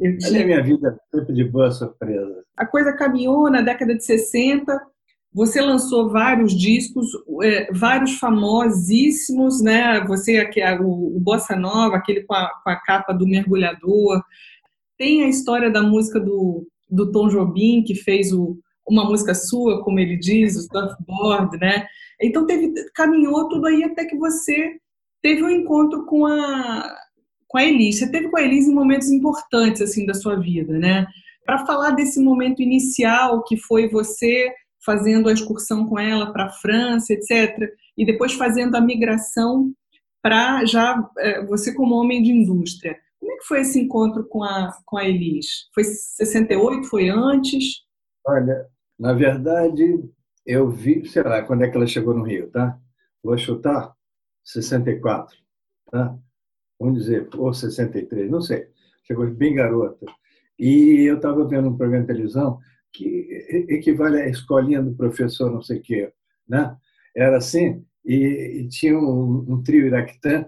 [0.00, 0.44] Eu tinha...
[0.44, 2.44] minha vida sempre de boa surpresa.
[2.56, 4.86] A coisa caminhou na década de 60,
[5.32, 7.06] Você lançou vários discos,
[7.42, 10.00] é, vários famosíssimos, né?
[10.06, 14.22] Você aqui, o, o Bossa Nova, aquele com a, com a capa do mergulhador.
[14.96, 19.84] Tem a história da música do, do Tom Jobim, que fez o, uma música sua,
[19.84, 21.86] como ele diz, o Surfboard, né?
[22.20, 24.76] Então teve, caminhou tudo aí até que você
[25.22, 26.96] teve um encontro com a
[27.46, 28.00] com a Elise.
[28.00, 31.06] Você teve com a Elise em momentos importantes assim da sua vida, né?
[31.46, 34.52] Para falar desse momento inicial que foi você
[34.84, 37.70] fazendo a excursão com ela para a França, etc.
[37.96, 39.72] E depois fazendo a migração
[40.22, 42.96] para já é, você como homem de indústria.
[43.18, 45.68] Como é que foi esse encontro com a, com a Elis?
[45.74, 46.84] Foi 68?
[46.84, 47.82] Foi antes?
[48.26, 48.66] Olha,
[48.98, 50.02] na verdade,
[50.46, 52.78] eu vi, sei lá, quando é que ela chegou no Rio, tá?
[53.22, 53.92] Vou chutar
[54.44, 55.36] 64,
[55.90, 56.16] tá?
[56.80, 58.68] Vamos dizer, ou 63, não sei.
[59.04, 60.06] Chegou bem garota.
[60.58, 62.58] E eu estava vendo um programa de televisão
[62.92, 66.12] que equivale à escolinha do professor não sei o quê,
[66.48, 66.76] né?
[67.14, 70.46] Era assim, e, e tinha um, um, trio iraquitã,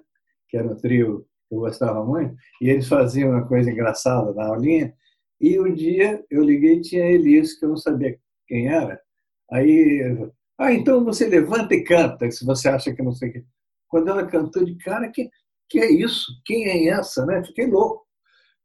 [0.49, 4.47] que era um trio que eu gostava muito, e eles faziam uma coisa engraçada na
[4.47, 4.95] aulinha,
[5.41, 9.01] e um dia eu liguei e tinha a Elis, que eu não sabia quem era,
[9.51, 13.45] aí, ah, então você levanta e canta, se você acha que não sei o quê.
[13.89, 15.29] Quando ela cantou de cara, que,
[15.69, 16.27] que é isso?
[16.45, 17.27] Quem é essa?
[17.27, 17.43] Né?
[17.45, 18.07] Fiquei louco,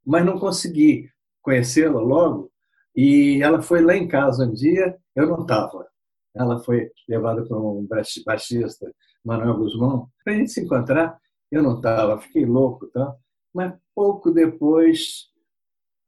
[0.06, 1.10] mas não consegui
[1.42, 2.52] conhecê-la logo,
[2.96, 5.86] e ela foi lá em casa um dia, eu não estava.
[6.34, 7.88] Ela foi levada por um
[8.26, 8.92] baixista,
[9.24, 11.18] Manuel Guzmão, para a gente se encontrar.
[11.52, 12.88] Eu não estava, fiquei louco.
[12.88, 13.16] Tá?
[13.54, 15.30] Mas pouco depois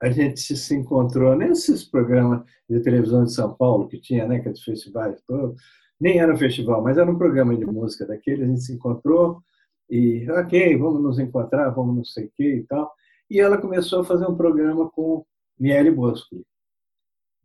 [0.02, 4.62] a gente se encontrou nesses programas de televisão de São Paulo que tinha, né, aqueles
[4.62, 5.60] festivais todos.
[6.00, 8.44] Nem era um festival, mas era um programa de música daquele.
[8.44, 9.42] A gente se encontrou
[9.90, 12.94] e, ok, vamos nos encontrar, vamos não sei o que e tal.
[13.30, 15.26] E ela começou a fazer um programa com
[15.60, 16.46] Miele Bosco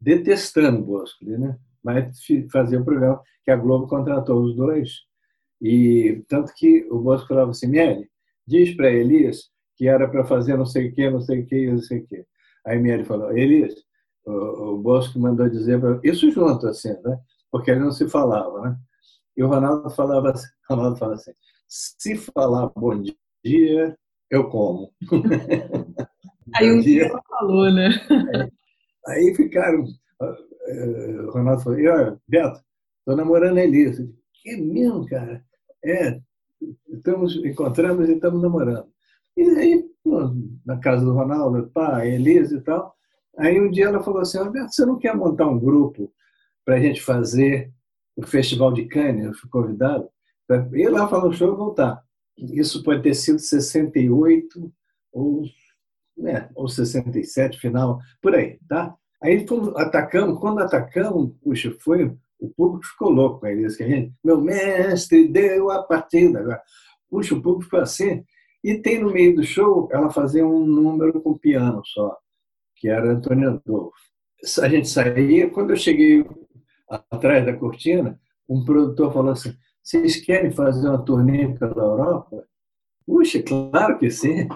[0.02, 1.56] detestando o Bosco, né?
[1.82, 2.16] mas
[2.50, 5.00] fazia o programa que a Globo contratou os dois.
[5.60, 8.08] E tanto que o Bosco falava assim: Miele,
[8.46, 11.70] diz para Elias que era para fazer não sei o que, não sei o que,
[11.70, 12.24] não sei o que.
[12.66, 13.74] Aí Miele falou: Elias,
[14.24, 16.00] o, o Bosco mandou dizer para.
[16.02, 17.18] Isso junto, assim, né?
[17.50, 18.76] Porque ele não se falava, né?
[19.36, 21.32] E o Ronaldo falava assim, Ronaldo falava assim:
[21.68, 23.02] se falar bom
[23.44, 23.96] dia,
[24.30, 24.92] eu como.
[26.54, 27.88] Aí um dia falou, né?
[29.06, 29.84] Aí ficaram.
[30.20, 32.60] Uh, o Ronaldo falou: olha, Beto,
[32.98, 34.08] estou namorando a Elisa.
[34.34, 35.44] Que mesmo, cara?
[35.84, 36.20] É,
[36.88, 38.86] estamos, encontramos e estamos namorando.
[39.36, 39.84] E aí,
[40.64, 42.94] na casa do Ronaldo, pá, Elisa e tal.
[43.36, 46.12] Aí um dia ela falou assim: Beto, você não quer montar um grupo
[46.64, 47.72] para a gente fazer
[48.16, 49.26] o Festival de Cannes?
[49.26, 50.08] Eu fui convidado
[50.46, 52.02] para ir lá falar no show e voltar.
[52.36, 54.72] Isso pode ter sido 68
[55.12, 55.44] ou
[56.16, 58.94] né, ou 67, final, por aí, tá?
[59.22, 59.46] Aí
[59.77, 64.40] atacamos, quando atacamos, puxa, foi, o público ficou louco com eles, que a gente, meu
[64.40, 66.61] mestre deu a partida, agora.
[67.09, 68.25] Puxa, o público ficou assim,
[68.64, 72.16] e tem no meio do show, ela fazia um número com piano só,
[72.77, 73.92] que era Antônio Adolfo.
[74.61, 76.25] A gente saía, quando eu cheguei
[77.11, 82.44] atrás da cortina, um produtor falou assim, vocês querem fazer uma turnê pela Europa?
[83.07, 84.48] Puxa, claro que sim.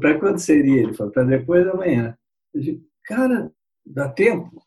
[0.00, 0.82] Para quando seria?
[0.82, 2.16] Ele falou, para depois da manhã.
[2.54, 3.50] Eu disse, cara,
[3.84, 4.62] dá tempo?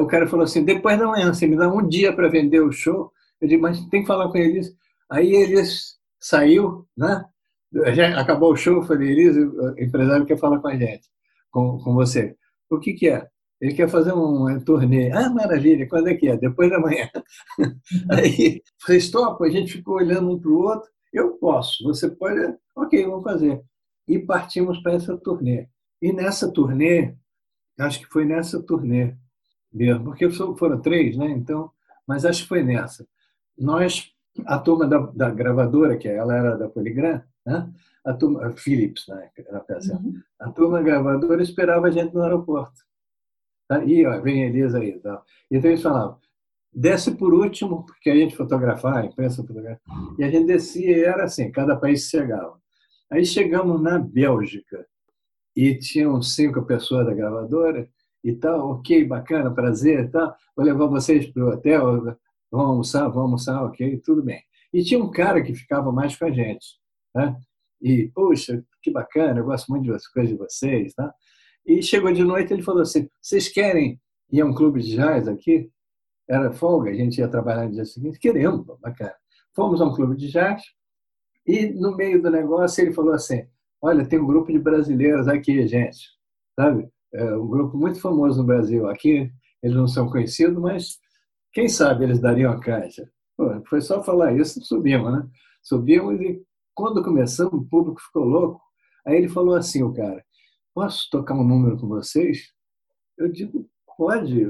[0.00, 2.72] O cara falou assim, depois da manhã, você me dá um dia para vender o
[2.72, 3.12] show.
[3.40, 4.74] Eu disse, mas tem que falar com eles.
[5.10, 7.24] Aí eles saiu, né?
[7.94, 11.08] Já acabou o show, eu falei, Elis, o empresário quer falar com a gente,
[11.50, 12.34] com, com você.
[12.70, 13.28] O que, que é?
[13.60, 15.10] Ele quer fazer um, um turnê.
[15.12, 16.36] Ah, maravilha, quando é que é?
[16.36, 17.08] Depois da manhã.
[18.10, 19.46] Aí, vocês topam?
[19.46, 20.90] A gente ficou olhando um para o outro.
[21.12, 22.54] Eu posso, você pode.
[22.74, 23.62] Ok, vamos fazer
[24.06, 25.68] e partimos para essa turnê.
[26.00, 27.14] E nessa turnê,
[27.78, 29.14] acho que foi nessa turnê
[29.72, 31.30] mesmo, porque foram três, né?
[31.30, 31.70] Então,
[32.06, 33.06] mas acho que foi nessa.
[33.58, 34.12] Nós,
[34.46, 37.70] a turma da, da gravadora, que ela era da Poligram, né?
[38.04, 39.30] a turma, a Philips, né?
[39.50, 40.20] na ocasião, uhum.
[40.38, 42.86] a turma gravadora esperava a gente no aeroporto.
[43.68, 43.84] Tá?
[43.84, 44.98] E ó, vem a Elisa aí.
[45.00, 45.22] Tá?
[45.50, 46.18] Então eles falavam,
[46.72, 49.80] desce por último, porque a gente fotografava, a imprensa fotografava,
[50.18, 52.60] e a gente descia e era assim, cada país chegava.
[53.10, 54.86] Aí chegamos na Bélgica
[55.54, 57.88] e tinham cinco pessoas da gravadora
[58.22, 60.36] e tal, ok, bacana, prazer, tá?
[60.56, 62.16] vou levar vocês para o hotel,
[62.50, 64.42] vamos almoçar, vamos almoçar, ok, tudo bem.
[64.72, 66.78] E tinha um cara que ficava mais com a gente,
[67.14, 67.36] né?
[67.80, 71.14] E, poxa, que bacana, eu gosto muito das coisas de vocês, tá?
[71.64, 75.28] E chegou de noite ele falou assim, vocês querem ir a um clube de jazz
[75.28, 75.70] aqui?
[76.28, 79.14] Era folga, a gente ia trabalhar no dia seguinte, queremos, bacana.
[79.54, 80.62] Fomos a um clube de jazz,
[81.46, 83.46] e no meio do negócio ele falou assim:
[83.80, 86.08] Olha, tem um grupo de brasileiros aqui, gente,
[86.58, 86.88] sabe?
[87.12, 88.88] É um grupo muito famoso no Brasil.
[88.88, 89.30] Aqui
[89.62, 90.98] eles não são conhecidos, mas
[91.52, 93.08] quem sabe eles dariam a caixa.
[93.36, 95.28] Pô, foi só falar isso, subimos, né?
[95.62, 96.42] Subimos e
[96.74, 98.60] quando começamos, o público ficou louco.
[99.06, 100.22] Aí ele falou assim, o cara,
[100.74, 102.52] posso tocar um número com vocês?
[103.16, 104.42] Eu digo, pode.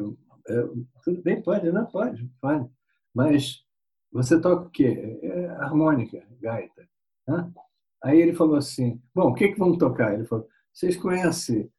[0.49, 0.63] É,
[1.05, 2.69] tudo bem, pode, não pode, pode.
[3.15, 3.65] Mas
[4.13, 5.19] você toca o quê?
[5.23, 6.89] É harmônica, gaita.
[7.27, 7.53] Né?
[8.03, 10.15] Aí ele falou assim, bom, o que, que vamos tocar?
[10.15, 11.71] Ele falou, vocês conhecem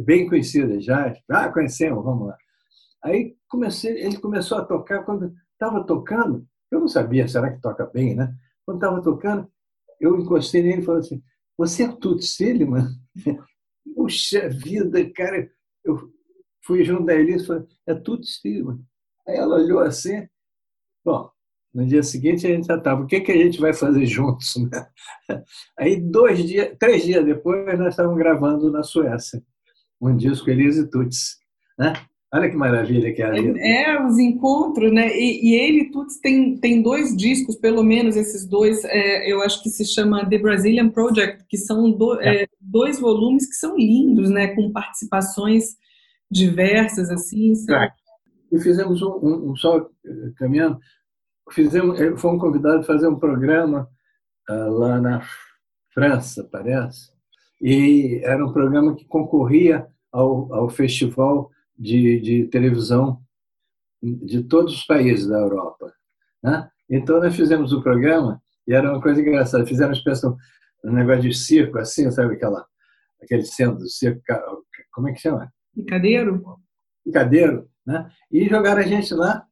[0.00, 1.14] bem conhecida já.
[1.28, 2.36] Ah, conhecemos, vamos lá.
[3.02, 7.86] Aí comecei, ele começou a tocar, quando estava tocando, eu não sabia, será que toca
[7.86, 8.34] bem, né?
[8.64, 9.48] Quando estava tocando,
[10.00, 11.22] eu encostei nele e falei assim,
[11.56, 12.88] você é Tuts Silliman?
[13.94, 15.50] Puxa vida, cara,
[15.84, 16.12] eu
[16.62, 18.80] fui junto da Elise e falei, é Tuts Silliman.
[19.26, 20.26] Aí ela olhou assim,
[21.04, 21.30] bom,
[21.72, 24.54] no dia seguinte a gente já estava, o que, que a gente vai fazer juntos?
[24.56, 24.88] Né?
[25.78, 29.42] Aí dois dias, três dias depois nós estávamos gravando na Suécia
[30.00, 31.38] um disco Elise Tuts,
[31.78, 31.94] né?
[32.34, 33.60] Olha que maravilha que é a vida.
[33.60, 35.16] É, os encontros, né?
[35.16, 39.62] E, e ele, Tuts, tem, tem dois discos, pelo menos esses dois, é, eu acho
[39.62, 42.42] que se chama The Brazilian Project, que são do, é.
[42.42, 44.48] É, dois volumes que são lindos, né?
[44.48, 45.76] Com participações
[46.28, 47.54] diversas, assim.
[47.54, 47.92] Sabe?
[48.50, 49.88] E fizemos um, um, um só
[50.36, 50.80] caminhando,
[51.52, 53.88] fizemos, eh, fomos convidados a fazer um programa
[54.50, 55.22] uh, lá na
[55.92, 57.12] França, parece,
[57.62, 63.20] e era um programa que concorria ao, ao festival de, de televisão
[64.02, 65.92] de todos os países da Europa.
[66.42, 66.68] Né?
[66.90, 69.66] Então, nós fizemos o um programa e era uma coisa engraçada.
[69.66, 72.66] Fizemos espécie um negócio de circo, assim, sabe aquela,
[73.22, 74.20] aquele centro do circo,
[74.92, 75.50] como é que chama?
[75.74, 76.44] Picadeiro.
[77.02, 78.10] Picadeiro, né?
[78.30, 79.46] E jogaram a gente lá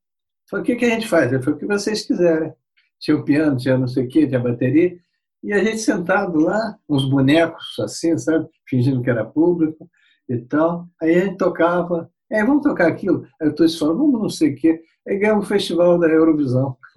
[0.52, 1.32] Falei, o que, que a gente faz?
[1.32, 2.52] Ele falou, o que vocês quiserem.
[3.00, 4.98] Tinha o piano, tinha não sei o quê, tinha a bateria.
[5.42, 8.46] E a gente sentado lá, uns bonecos assim, sabe?
[8.68, 9.88] Fingindo que era público
[10.35, 10.87] e tal.
[11.01, 12.11] Aí a gente tocava.
[12.31, 13.27] É, vamos tocar aquilo.
[13.40, 14.81] Aí eu estou falando, vamos não sei o quê.
[15.07, 16.77] Aí ganhamos o festival da Eurovisão.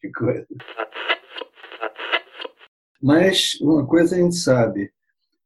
[0.00, 0.46] que coisa.
[3.02, 4.90] Mas uma coisa a gente sabe,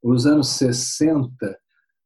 [0.03, 1.59] os anos 60,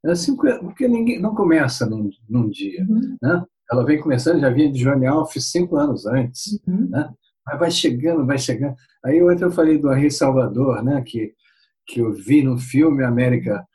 [0.06, 3.16] assim, porque ninguém não começa num, num dia, uhum.
[3.20, 3.44] né?
[3.72, 6.88] ela vem começando, já vinha de Johnny Alf cinco anos antes, uhum.
[6.90, 7.10] né?
[7.44, 8.74] Mas vai chegando, vai chegando.
[9.04, 11.02] Aí ontem eu falei do Henri Salvador, né?
[11.02, 11.34] Que,
[11.86, 13.66] que eu vi no filme América,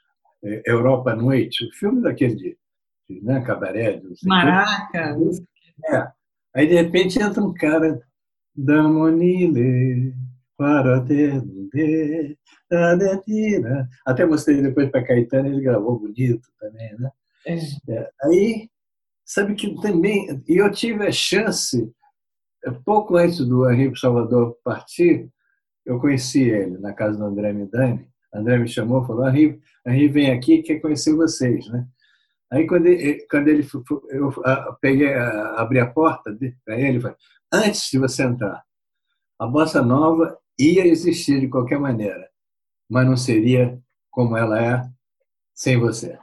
[0.65, 2.57] Europa à Noite, o filme daquele de,
[3.10, 3.41] de né?
[3.41, 4.01] Cabaré.
[4.23, 5.17] Maraca.
[5.86, 6.07] É.
[6.55, 8.01] Aí de repente entra um cara
[8.55, 10.13] da Monile
[10.57, 11.43] para ter
[14.05, 17.12] até mostrei depois para Caetano, ele gravou bonito também, né?
[17.45, 17.55] É.
[17.93, 18.10] É.
[18.23, 18.69] Aí
[19.27, 21.93] Sabe que também, e eu tive a chance,
[22.63, 25.29] é, pouco antes do Henrique Salvador partir,
[25.86, 28.10] eu conheci ele na casa do André Midani.
[28.38, 31.86] André me chamou, falou: Henrique, Henrique vem aqui, quer conhecer vocês, né?
[32.52, 33.67] Aí quando ele, quando ele
[34.10, 34.32] eu
[34.80, 37.17] peguei, abri a porta para ele, falei:
[37.52, 38.63] antes de você entrar,
[39.39, 42.30] a bossa nova ia existir de qualquer maneira,
[42.89, 44.84] mas não seria como ela é
[45.54, 46.17] sem você.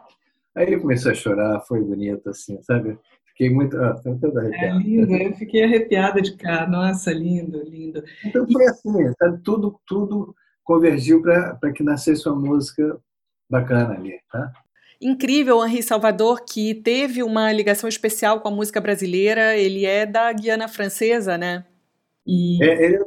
[0.55, 2.99] Aí ele começou a chorar, foi bonito, assim, sabe?
[3.27, 3.77] Fiquei muito.
[3.77, 4.67] Ah, toda arrepiada.
[4.67, 6.67] É lindo, eu fiquei arrepiada de cá.
[6.69, 8.03] Nossa, lindo, lindo.
[8.25, 9.43] Então foi assim, sabe?
[9.43, 12.99] Tudo, tudo convergiu para que nascesse uma música
[13.49, 14.51] bacana ali, tá?
[15.01, 19.57] Incrível, Henri Salvador, que teve uma ligação especial com a música brasileira.
[19.57, 21.65] Ele é da Guiana Francesa, né?
[22.27, 22.63] E...
[22.65, 23.03] É, ele é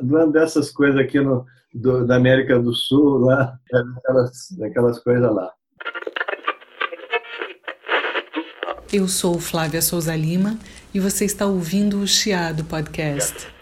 [0.00, 5.52] uma dessas coisas aqui no, do, da América do Sul, lá, daquelas, daquelas coisas lá.
[8.92, 10.58] Eu sou Flávia Souza Lima
[10.92, 13.59] e você está ouvindo o Chiado Podcast.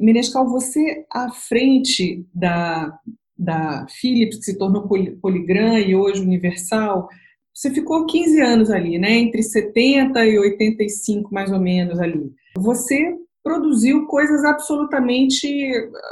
[0.00, 2.92] Menescal, você à frente da,
[3.38, 4.88] da Philips, que se tornou
[5.20, 7.08] Poligram e hoje Universal,
[7.54, 9.12] você ficou 15 anos ali, né?
[9.12, 12.32] Entre 70 e 85, mais ou menos ali.
[12.56, 15.48] Você produziu coisas absolutamente,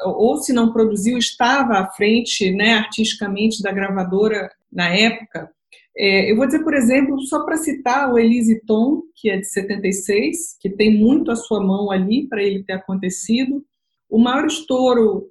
[0.05, 5.51] ou se não produziu, estava à frente, né, artisticamente da gravadora na época.
[5.97, 9.47] É, eu vou dizer, por exemplo, só para citar o Elise Tom, que é de
[9.47, 13.65] 76, que tem muito a sua mão ali para ele ter acontecido.
[14.09, 15.31] O maior estouro,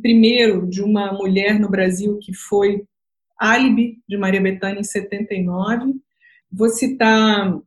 [0.00, 2.84] primeiro, de uma mulher no Brasil, que foi
[3.38, 5.94] Alibi, de Maria Bethânia, em 79.
[6.50, 7.58] Vou citar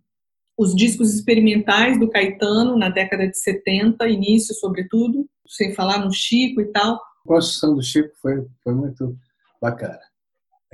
[0.57, 6.61] os discos experimentais do Caetano, na década de 70, início, sobretudo, sem falar no Chico
[6.61, 6.95] e tal.
[6.95, 9.18] A construção do Chico foi, foi muito
[9.61, 9.99] bacana.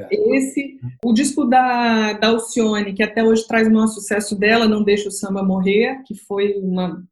[0.10, 4.84] Esse, o disco da, da Alcione, que até hoje traz o maior sucesso dela, Não
[4.84, 7.04] Deixa o Samba Morrer, que foi uma.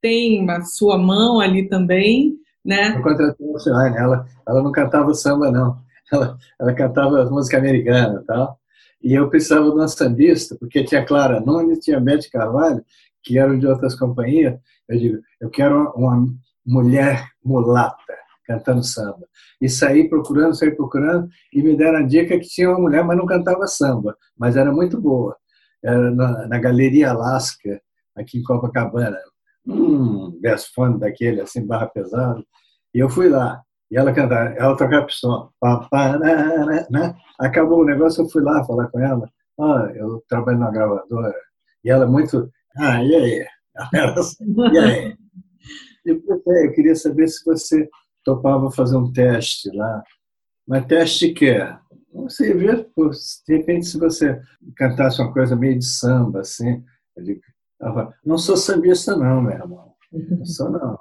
[0.00, 2.36] Tem a sua mão ali também.
[2.64, 2.96] né?
[2.96, 3.46] Eu contratei
[3.96, 5.76] ela, ela não cantava samba, não.
[6.10, 8.58] Ela, ela cantava música americana tal.
[9.02, 12.82] E eu precisava de uma sambista, porque tinha Clara Nunes, tinha Bete Carvalho,
[13.22, 14.58] que eram de outras companhias.
[14.88, 16.26] Eu digo, eu quero uma
[16.66, 19.28] mulher mulata cantando samba.
[19.60, 23.18] E saí procurando, saí procurando, e me deram a dica que tinha uma mulher, mas
[23.18, 25.36] não cantava samba, mas era muito boa.
[25.82, 27.80] Era na, na Galeria Alaska,
[28.16, 29.18] aqui em Copacabana.
[29.68, 32.44] Um gasfone daquele, assim, barra pesado.
[32.94, 33.62] E eu fui lá.
[33.90, 35.50] E ela cantava, ela tocava pistão.
[36.90, 37.14] Né?
[37.38, 39.28] Acabou o negócio, eu fui lá falar com ela.
[39.60, 41.34] Ah, eu trabalho na gravadora.
[41.84, 43.46] E ela muito, ah, e aí?
[44.16, 45.16] Assim, e aí?
[46.04, 47.88] Eu queria saber se você
[48.24, 50.02] topava fazer um teste lá.
[50.66, 51.78] Mas teste que é?
[52.12, 52.74] Você vê,
[53.46, 54.40] de repente, se você
[54.76, 56.82] cantasse uma coisa meio de samba, assim,
[57.80, 59.92] ele, não sou sambista não, meu irmão.
[60.12, 60.98] Não sou não.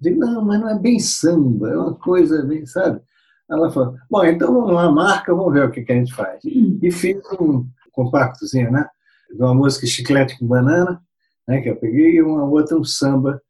[0.00, 3.00] Digo, não, mas não é bem samba, é uma coisa bem, sabe?
[3.48, 6.42] Ela falou, bom, então vamos lá, marca, vamos ver o que, que a gente faz.
[6.44, 8.88] E fiz um compactozinho, né?
[9.30, 11.00] De uma música Chiclete com Banana,
[11.46, 13.40] né, que eu peguei, e uma outra, um samba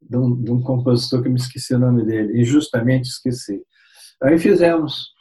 [0.00, 3.62] de um, de um compositor que eu me esqueci o nome dele, injustamente esqueci.
[4.22, 5.12] Aí fizemos.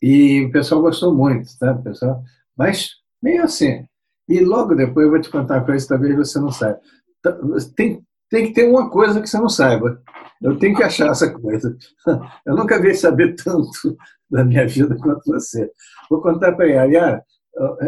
[0.00, 2.22] E o pessoal gostou muito, tá, pessoal?
[2.56, 2.90] Mas
[3.22, 3.86] meio assim.
[4.28, 6.80] E logo depois eu vou te contar uma coisa que talvez você não saiba.
[7.22, 7.36] Tá,
[7.74, 10.02] tem, tem que ter uma coisa que você não saiba.
[10.42, 11.76] Eu tenho que achar essa coisa.
[12.46, 13.96] Eu nunca vi saber tanto
[14.30, 15.70] da minha vida quanto você.
[16.10, 16.92] Vou contar para ela.
[16.92, 17.24] Yara,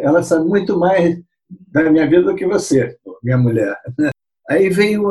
[0.02, 1.20] ela sabe muito mais
[1.68, 3.76] da minha vida do que você, minha mulher.
[4.48, 5.10] Aí veio,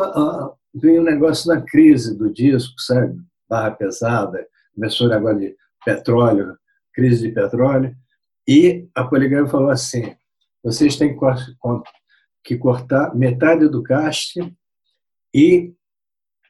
[0.74, 3.18] veio o negócio da crise do disco, sabe?
[3.50, 5.56] Barra pesada, começou agora de
[5.86, 6.58] petróleo,
[6.94, 7.96] crise de petróleo,
[8.48, 10.14] e a Poligrama falou assim:
[10.64, 11.18] vocês têm
[12.44, 14.56] que cortar metade do caste
[15.34, 15.74] e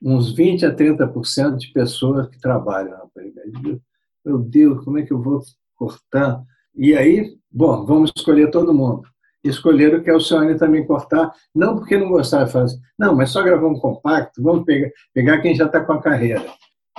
[0.02, 3.82] uns 20 a 30% de pessoas que trabalham na Poligrama.
[4.26, 5.42] Meu Deus, como é que eu vou
[5.76, 6.44] cortar?
[6.76, 9.04] E aí, bom, vamos escolher todo mundo
[9.44, 13.68] escolheram que a Alcione também cortar, não porque não gostava fazer, não, mas só gravar
[13.68, 16.46] um compacto, vamos pegar, pegar quem já está com a carreira.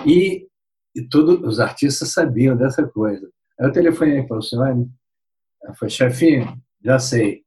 [0.07, 0.47] E,
[0.95, 3.29] e todos os artistas sabiam dessa coisa.
[3.59, 4.91] Aí eu telefonei para a Alcione,
[5.75, 7.43] falou, chefinho, já sei,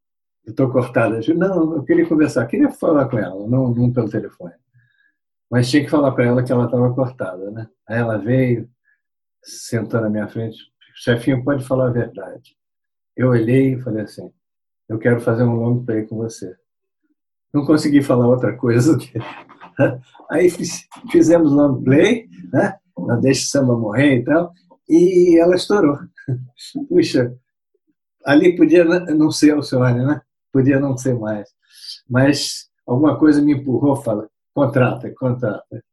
[0.45, 1.19] estou cortada.
[1.35, 4.53] Não, eu queria conversar, queria falar com ela, não, não pelo telefone.
[5.49, 7.67] Mas tinha que falar para ela que ela estava cortada, né?
[7.87, 8.69] Aí ela veio,
[9.43, 10.57] sentou na minha frente,
[10.95, 12.55] chefinho, pode falar a verdade.
[13.15, 14.31] Eu olhei e falei assim,
[14.89, 16.55] eu quero fazer um long play com você.
[17.53, 18.97] Não consegui falar outra coisa.
[20.31, 20.49] Aí
[21.11, 22.75] fizemos long play, né?
[22.97, 24.51] Não deixe o samba morrer e tal,
[24.89, 25.97] e ela estourou.
[26.89, 27.35] Puxa,
[28.25, 30.21] ali podia não ser o Alcione, né?
[30.51, 31.49] Podia não ser mais.
[32.09, 35.83] Mas alguma coisa me empurrou, fala, contrata, contrata.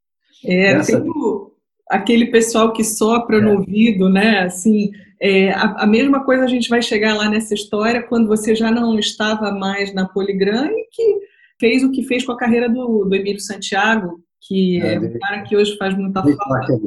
[0.45, 1.01] É, Essa...
[1.01, 1.51] tipo
[1.89, 3.41] aquele pessoal que sopra é.
[3.41, 4.41] no ouvido, né?
[4.41, 8.55] Assim, é, a, a, mesma coisa a gente vai chegar lá nessa história quando você
[8.55, 11.19] já não estava mais na Poligram e que
[11.59, 15.19] fez o que fez com a carreira do, do Emílio Santiago, que é, é um
[15.19, 16.81] cara que hoje faz muita falta.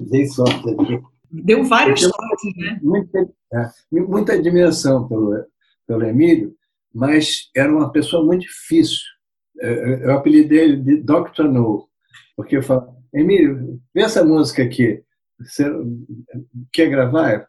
[0.00, 1.02] Dei sorte ali.
[1.30, 2.78] Deu várias sortes, né?
[2.82, 5.44] Muita, é, muita admiração pelo,
[5.86, 6.54] pelo Emílio,
[6.94, 9.02] mas era uma pessoa muito difícil.
[9.58, 11.44] Eu apelidei ele de Dr.
[11.44, 11.88] No,
[12.36, 15.02] porque eu falo, Emílio, vê essa música aqui.
[15.40, 15.64] Você
[16.72, 17.48] quer gravar?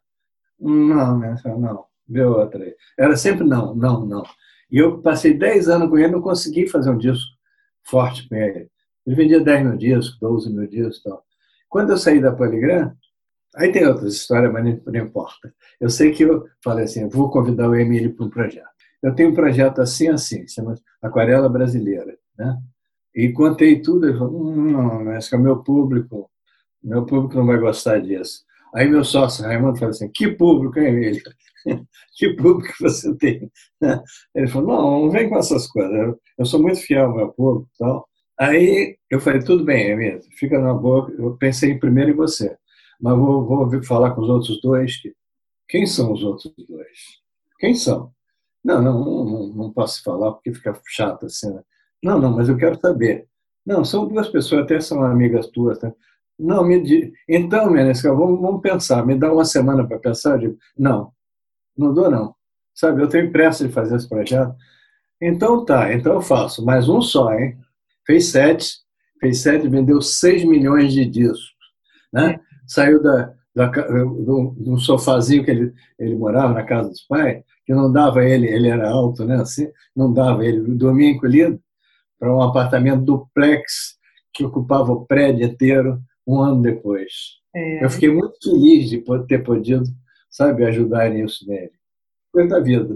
[0.59, 1.35] Não, né?
[1.45, 2.75] Não, vê outra aí.
[2.97, 4.23] Era sempre não, não, não.
[4.71, 7.29] E eu passei 10 anos com ele, não consegui fazer um disco
[7.83, 8.69] forte com ele.
[9.05, 11.23] Ele vendia 10 mil discos, 12 mil discos e tal.
[11.69, 12.93] Quando eu saí da Poligram,
[13.57, 15.53] aí tem outras histórias, mas não importa.
[15.79, 18.67] Eu sei que eu falei assim, vou convidar o Emílio para um projeto.
[19.01, 22.57] Eu tenho um projeto assim, assim, chama Aquarela Brasileira, né?
[23.15, 26.29] E contei tudo, ele falou, hum, não, acho que é o meu público,
[26.83, 28.45] meu público não vai gostar disso.
[28.73, 31.21] Aí meu sócio, Raimundo, falou assim, que público, hein, ele?
[32.15, 33.51] que público você tem?
[34.35, 37.69] Ele falou, não, não vem com essas coisas, eu sou muito fiel ao meu público
[37.77, 38.07] tal.
[38.39, 42.55] Aí eu falei, tudo bem, Emílio, fica na boa, eu pensei primeiro em você,
[42.99, 44.97] mas vou, vou falar com os outros dois.
[44.97, 45.13] Que...
[45.67, 47.21] Quem são os outros dois?
[47.59, 48.11] Quem são?
[48.63, 51.61] Não, não, não, não posso falar porque fica chato assim, né?
[52.03, 53.27] Não, não, mas eu quero saber.
[53.65, 55.79] Não, são duas pessoas, até são amigas tuas.
[55.79, 55.91] Tá?
[56.37, 59.05] Não, me então, Menescal, vamos, vamos pensar.
[59.05, 60.35] Me dá uma semana para pensar?
[60.35, 61.11] Eu digo, não,
[61.77, 62.35] não dou não.
[62.73, 64.55] Sabe, eu tenho pressa de fazer esse projeto.
[65.19, 66.63] Então tá, então eu faço.
[66.63, 67.57] Mais um só, hein?
[68.05, 68.77] Fez sete,
[69.19, 71.55] fez sete, vendeu seis milhões de discos.
[72.13, 72.39] Né?
[72.67, 77.73] Saiu da, da, do, um sofazinho que ele, ele morava na casa dos pais, que
[77.73, 79.37] não dava ele, ele era alto, né?
[79.37, 81.59] Assim, não dava ele, dormia encolhido
[82.19, 83.97] para um apartamento duplex
[84.33, 87.37] que ocupava o prédio inteiro um ano depois.
[87.55, 87.83] É.
[87.83, 89.83] Eu fiquei muito feliz de ter podido,
[90.29, 91.71] sabe, ajudar nisso nele.
[92.31, 92.95] Coisa da vida.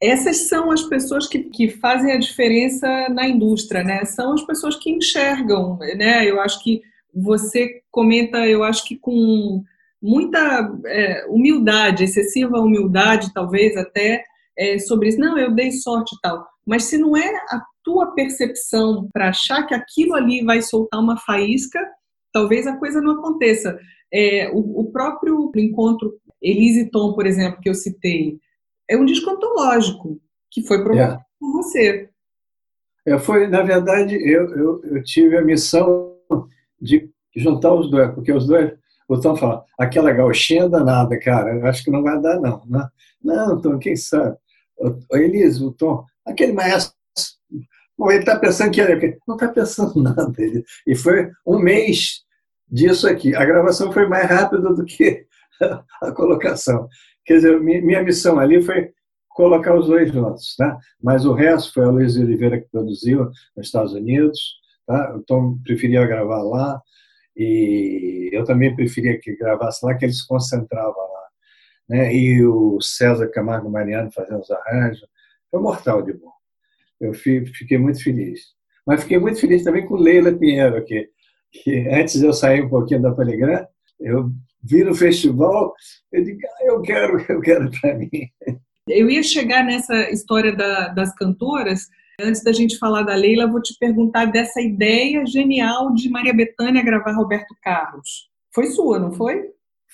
[0.00, 4.04] Essas são as pessoas que, que fazem a diferença na indústria, né?
[4.04, 6.28] São as pessoas que enxergam, né?
[6.28, 6.82] Eu acho que
[7.14, 9.62] você comenta, eu acho que com
[10.00, 14.24] muita é, humildade, excessiva humildade, talvez até,
[14.56, 15.18] é, sobre isso.
[15.18, 16.46] Não, eu dei sorte e tal.
[16.66, 21.16] Mas se não é a tua percepção para achar que aquilo ali vai soltar uma
[21.18, 21.80] faísca,
[22.32, 23.78] talvez a coisa não aconteça.
[24.12, 28.38] É, o, o, próprio encontro Elise Tom, por exemplo, que eu citei,
[28.88, 31.24] é um disco antológico que foi provocado é.
[31.40, 32.08] por você.
[33.06, 36.11] É, foi, na verdade, eu, eu, eu, tive a missão
[36.82, 38.72] de juntar os dois, porque os dois,
[39.08, 42.62] o Tom fala, aquela gauchinha danada, cara, eu acho que não vai dar, não.
[42.66, 42.86] Né?
[43.22, 44.36] Não, Tom, quem sabe?
[44.78, 46.92] O, Elise, o Tom, aquele maestro
[48.10, 50.34] ele está pensando que ele não está pensando nada.
[50.86, 52.22] E foi um mês
[52.68, 53.34] disso aqui.
[53.34, 55.24] A gravação foi mais rápida do que
[56.02, 56.88] a colocação.
[57.24, 58.90] Quer dizer, minha missão ali foi
[59.28, 60.78] colocar os dois juntos, tá?
[61.00, 65.14] Mas o resto foi a Luiz Oliveira que produziu nos Estados Unidos, tá?
[65.18, 66.80] Então preferia gravar lá
[67.36, 71.28] e eu também preferia que gravasse lá, que ele se concentrava lá,
[71.88, 72.14] né?
[72.14, 75.06] E o César Camargo Mariano fazendo os arranjos,
[75.50, 76.32] foi mortal de bom.
[77.00, 78.40] Eu fiquei muito feliz.
[78.86, 81.08] Mas fiquei muito feliz também com Leila Pinheiro, que,
[81.50, 83.66] que antes de eu sair um pouquinho da Poligram,
[84.00, 84.30] eu
[84.62, 85.74] vi no festival,
[86.12, 88.10] eu digo, ah, eu quero, eu quero para mim.
[88.88, 91.88] Eu ia chegar nessa história da, das cantoras.
[92.20, 96.82] Antes da gente falar da Leila, vou te perguntar dessa ideia genial de Maria Bethânia
[96.82, 98.30] gravar Roberto Carlos.
[98.54, 99.50] Foi sua, não foi?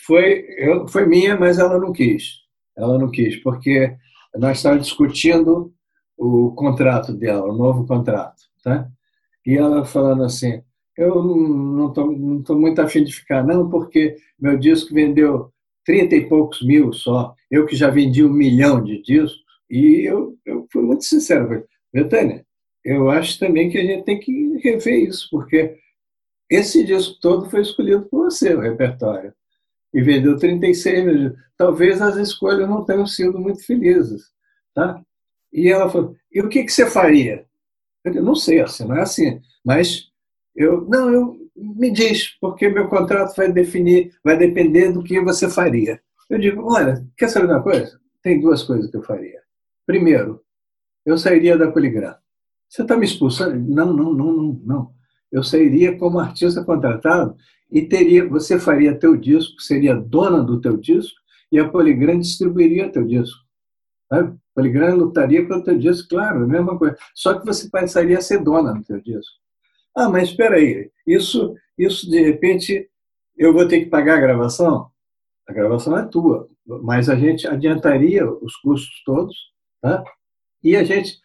[0.06, 2.40] Foi, eu, foi minha, mas ela não quis.
[2.76, 3.96] Ela não quis, porque
[4.36, 5.72] nós estávamos discutindo
[6.16, 8.88] o contrato dela, o novo contrato, tá?
[9.46, 10.62] E ela falando assim,
[10.96, 15.52] eu não estou não tô muito afim de ficar, não, porque meu disco vendeu
[15.84, 20.36] trinta e poucos mil só, eu que já vendi um milhão de discos, e eu,
[20.44, 22.44] eu fui muito sincero, Betânia,
[22.84, 25.78] eu acho também que a gente tem que rever isso, porque
[26.50, 29.34] esse disco todo foi escolhido por você, o repertório,
[29.92, 31.34] e vendeu 36 mil.
[31.56, 34.30] Talvez as escolhas não tenham sido muito felizes,
[34.74, 35.02] tá?
[35.52, 37.46] E ela falou: e o que, que você faria?
[38.04, 39.40] Eu disse, não sei, assim, não é assim.
[39.64, 40.08] Mas
[40.54, 45.48] eu, não, eu me diz, porque meu contrato vai definir, vai depender do que você
[45.50, 46.00] faria.
[46.30, 48.00] Eu digo: olha, quer saber uma coisa?
[48.22, 49.40] Tem duas coisas que eu faria.
[49.86, 50.42] Primeiro,
[51.08, 52.14] eu sairia da Poligram.
[52.68, 53.58] Você está me expulsando?
[53.58, 54.94] Não, não, não, não, não.
[55.32, 57.34] Eu sairia como artista contratado
[57.70, 61.18] e teria, você faria teu disco, seria dona do teu disco
[61.50, 63.38] e a Poligram distribuiria teu disco.
[64.10, 64.36] Sabe?
[64.54, 66.94] Poligram lutaria pelo teu disco, claro, a mesma coisa.
[67.14, 69.32] Só que você passaria a ser dona do teu disco.
[69.96, 72.86] Ah, mas espera aí, isso, isso de repente
[73.34, 74.90] eu vou ter que pagar a gravação?
[75.48, 79.34] A gravação é tua, mas a gente adiantaria os custos todos,
[79.80, 80.04] tá?
[80.62, 81.18] E a gente,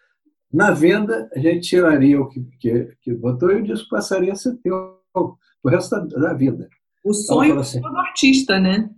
[0.51, 4.36] na venda, a gente tiraria o que, que, que botou e o disco passaria a
[4.36, 6.67] ser teu o resto da, da vida.
[7.03, 8.89] O sonho assim, do artista, né?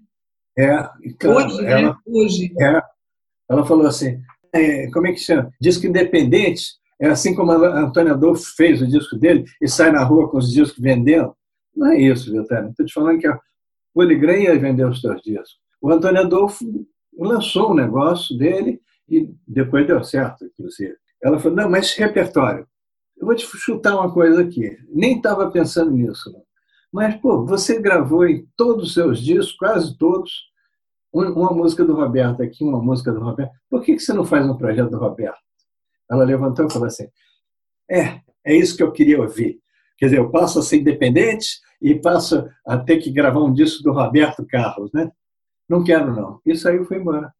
[0.57, 0.89] É,
[1.27, 1.95] Hoje, ela, né?
[2.05, 2.53] Hoje.
[2.59, 2.81] É,
[3.49, 4.19] ela falou assim,
[4.53, 5.51] é, como é que chama?
[5.59, 6.63] Disco independente,
[6.99, 10.37] é assim como a Antônia Adolfo fez o disco dele e sai na rua com
[10.37, 11.35] os discos vendendo.
[11.75, 12.69] Não é isso, Vitória.
[12.69, 13.37] Estou te falando que a
[13.93, 15.59] Poligram ia vender os seus discos.
[15.81, 16.65] O Antônio Adolfo
[17.17, 20.95] lançou um negócio dele e depois deu certo, inclusive.
[21.21, 22.67] Ela falou, não, mas repertório.
[23.17, 24.77] Eu vou te chutar uma coisa aqui.
[24.89, 26.31] Nem estava pensando nisso.
[26.31, 26.43] Não.
[26.91, 30.49] Mas, pô, você gravou em todos os seus discos, quase todos,
[31.11, 33.51] uma música do Roberto aqui, uma música do Roberto.
[33.69, 35.39] Por que você não faz um projeto do Roberto?
[36.09, 37.07] Ela levantou e falou assim:
[37.89, 39.59] É, é isso que eu queria ouvir.
[39.97, 43.83] Quer dizer, eu passo a ser independente e passo a ter que gravar um disco
[43.83, 45.11] do Roberto Carlos, né?
[45.67, 46.39] Não quero, não.
[46.45, 47.34] Isso aí foi embora.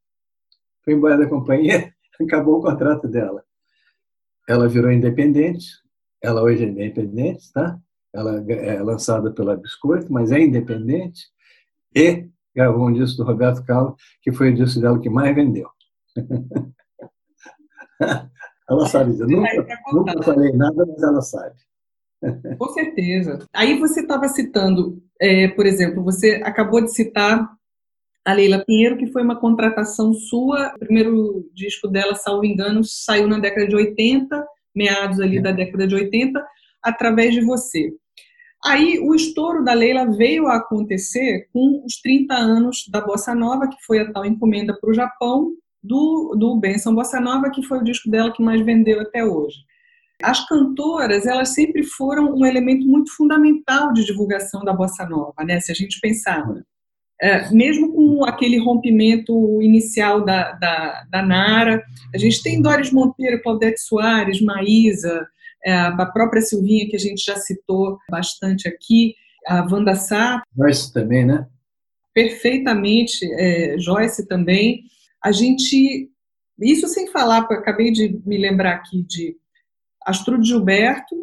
[0.86, 3.44] Foi embora da companhia, acabou o contrato dela.
[4.48, 5.66] Ela virou independente,
[6.22, 7.78] ela hoje é independente, tá?
[8.14, 11.26] Ela é lançada pela Biscoito, mas é independente
[11.94, 15.70] e gravou um disco do Roberto Carlos, que foi o disco dela que mais vendeu.
[18.70, 19.28] ela sabe disso.
[19.28, 21.56] Nunca, nunca falei nada, mas ela sabe.
[22.58, 23.40] Com certeza.
[23.54, 27.50] Aí você estava citando, é, por exemplo, você acabou de citar
[28.26, 30.74] a Leila Pinheiro, que foi uma contratação sua.
[30.76, 34.46] O primeiro disco dela, salvo engano, saiu na década de 80,
[34.76, 35.42] meados ali é.
[35.42, 36.44] da década de 80,
[36.82, 37.94] através de você.
[38.66, 43.68] Aí o estouro da Leila veio a acontecer com os 30 anos da Bossa Nova,
[43.68, 45.52] que foi a tal encomenda para o Japão,
[45.84, 49.58] do, do Benção Bossa Nova, que foi o disco dela que mais vendeu até hoje.
[50.24, 55.60] As cantoras, elas sempre foram um elemento muito fundamental de divulgação da bossa nova, né?
[55.60, 56.44] Se a gente pensar,
[57.22, 63.42] é, mesmo com aquele rompimento inicial da, da, da, Nara, a gente tem Doris Monteiro,
[63.42, 65.26] Claudete Soares, Maísa,
[65.66, 69.16] é, a própria Silvinha, que a gente já citou bastante aqui,
[69.48, 70.44] a Wanda Sá.
[70.58, 71.48] Joyce também, né?
[72.14, 74.84] Perfeitamente, é, Joyce também.
[75.24, 76.10] A gente,
[76.60, 79.38] isso sem falar, acabei de me lembrar aqui de
[80.06, 81.16] Astrude Gilberto,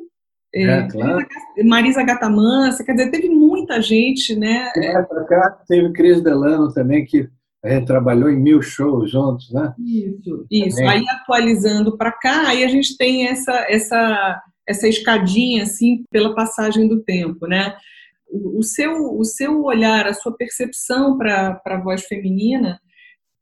[0.55, 1.27] é, é, claro.
[1.65, 4.71] Marisa Gatamansa, quer dizer, teve muita gente, né?
[4.77, 7.29] É, pra cá teve Cris Delano também, que
[7.71, 9.73] gente trabalhou em mil shows juntos, né?
[9.79, 10.77] Isso, isso.
[10.77, 10.91] Também.
[10.91, 16.89] Aí atualizando para cá, aí a gente tem essa, essa, essa escadinha, assim, pela passagem
[16.89, 17.75] do tempo, né?
[18.29, 22.81] O, o seu, o seu olhar, a sua percepção para a voz feminina,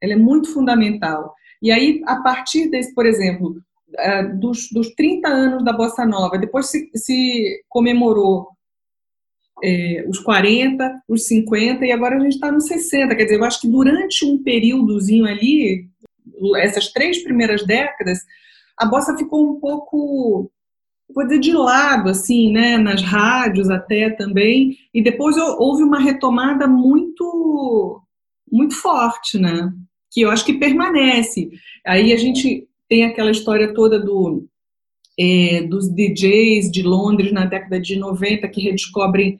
[0.00, 1.34] ela é muito fundamental.
[1.62, 3.56] E aí, a partir desse, por exemplo,
[3.98, 8.48] é, dos, dos 30 anos da Bossa Nova, depois se, se comemorou
[9.62, 13.14] é, os 40, os 50 e agora a gente está nos 60.
[13.14, 15.88] Quer dizer, eu acho que durante um períodozinho ali,
[16.56, 18.20] essas três primeiras décadas,
[18.76, 20.50] a bossa ficou um pouco,
[21.14, 26.66] vou dizer, de lado, assim, né, nas rádios até também, e depois houve uma retomada
[26.66, 28.02] muito,
[28.50, 29.70] muito forte, né,
[30.10, 31.50] que eu acho que permanece.
[31.86, 34.48] Aí a gente tem aquela história toda do,
[35.16, 39.38] é, dos DJs de Londres na década de 90 que redescobrem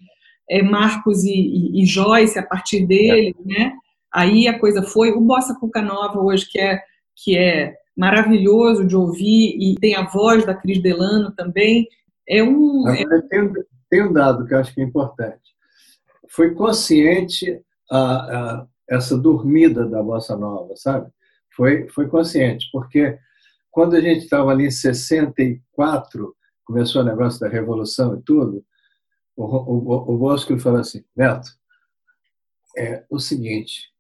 [0.49, 3.45] é, Marcos e, e, e, Joyce a partir dele, é.
[3.45, 3.73] né?
[4.13, 5.11] Aí a coisa foi.
[5.11, 6.81] O Bossa Cuca Nova hoje, que é,
[7.17, 11.89] que é maravilhoso de ouvir, e tem a voz da Cris Delano também.
[12.29, 12.89] É um.
[12.89, 13.05] É...
[13.29, 13.53] Tem,
[13.91, 15.51] tem, um dado que eu acho que é importante.
[16.29, 21.11] Foi consciente a, a, essa dormida da Bossa Nova, sabe?
[21.57, 23.19] Foi, foi consciente, porque
[23.71, 28.64] quando a gente estava ali em 64, começou o negócio da revolução e tudo,
[29.37, 31.49] o, o, o Bosco falou assim, Neto,
[32.77, 33.91] é o seguinte,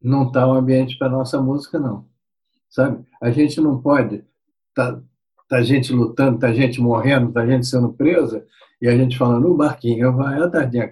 [0.00, 2.06] não está o um ambiente para nossa música, não.
[2.68, 3.04] Sabe?
[3.20, 4.24] A gente não pode
[4.74, 5.00] tá,
[5.48, 8.46] tá gente lutando, tá gente morrendo, tá gente sendo presa,
[8.80, 10.90] e a gente falando, no barquinho, vai a tardinha.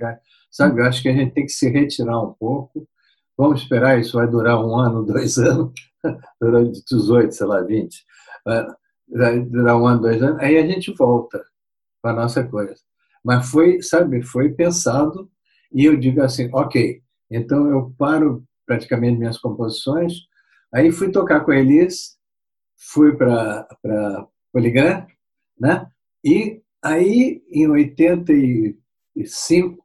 [0.51, 0.81] Sabe?
[0.81, 2.89] Eu acho que a gente tem que se retirar um pouco.
[3.37, 5.73] Vamos esperar, isso vai durar um ano, dois anos,
[6.41, 8.14] durante 18, sei lá, 20 vai
[9.51, 11.45] durar um ano, dois anos, aí a gente volta
[12.01, 12.77] para a nossa coisa.
[13.23, 15.31] Mas foi, sabe, foi pensado
[15.73, 20.27] e eu digo assim, ok, então eu paro praticamente minhas composições,
[20.73, 22.17] aí fui tocar com a Elis,
[22.77, 23.67] fui para
[24.53, 25.07] Poligram,
[25.59, 25.87] né?
[26.23, 29.85] E aí, em 85,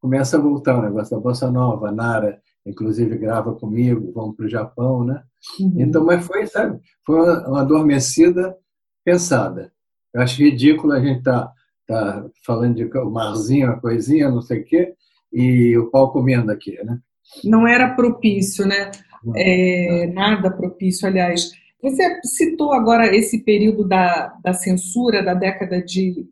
[0.00, 4.48] começa a voltar o negócio da Bossa Nova, Nara, inclusive grava comigo, vamos para o
[4.48, 5.22] Japão, né?
[5.60, 5.74] Uhum.
[5.76, 8.56] Então, mas foi, sabe, foi uma, uma adormecida
[9.04, 9.72] pensada.
[10.12, 11.52] Eu acho ridículo a gente estar
[11.86, 14.94] tá, tá falando de marzinho, uma coisinha, não sei o quê,
[15.32, 16.98] e o pau comendo aqui, né?
[17.42, 18.90] Não era propício, né?
[19.34, 21.50] É, nada propício, aliás.
[21.82, 26.26] Você citou agora esse período da, da censura da década de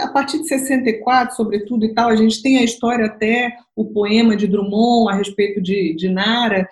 [0.00, 4.36] a partir de 64, sobretudo e tal, a gente tem a história até o poema
[4.36, 6.68] de Drummond a respeito de, de Nara.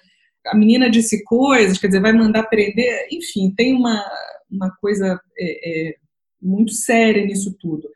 [0.47, 3.09] A menina disse coisas, quer dizer, vai mandar prender.
[3.11, 4.05] Enfim, tem uma,
[4.51, 5.95] uma coisa é, é,
[6.41, 7.89] muito séria nisso tudo.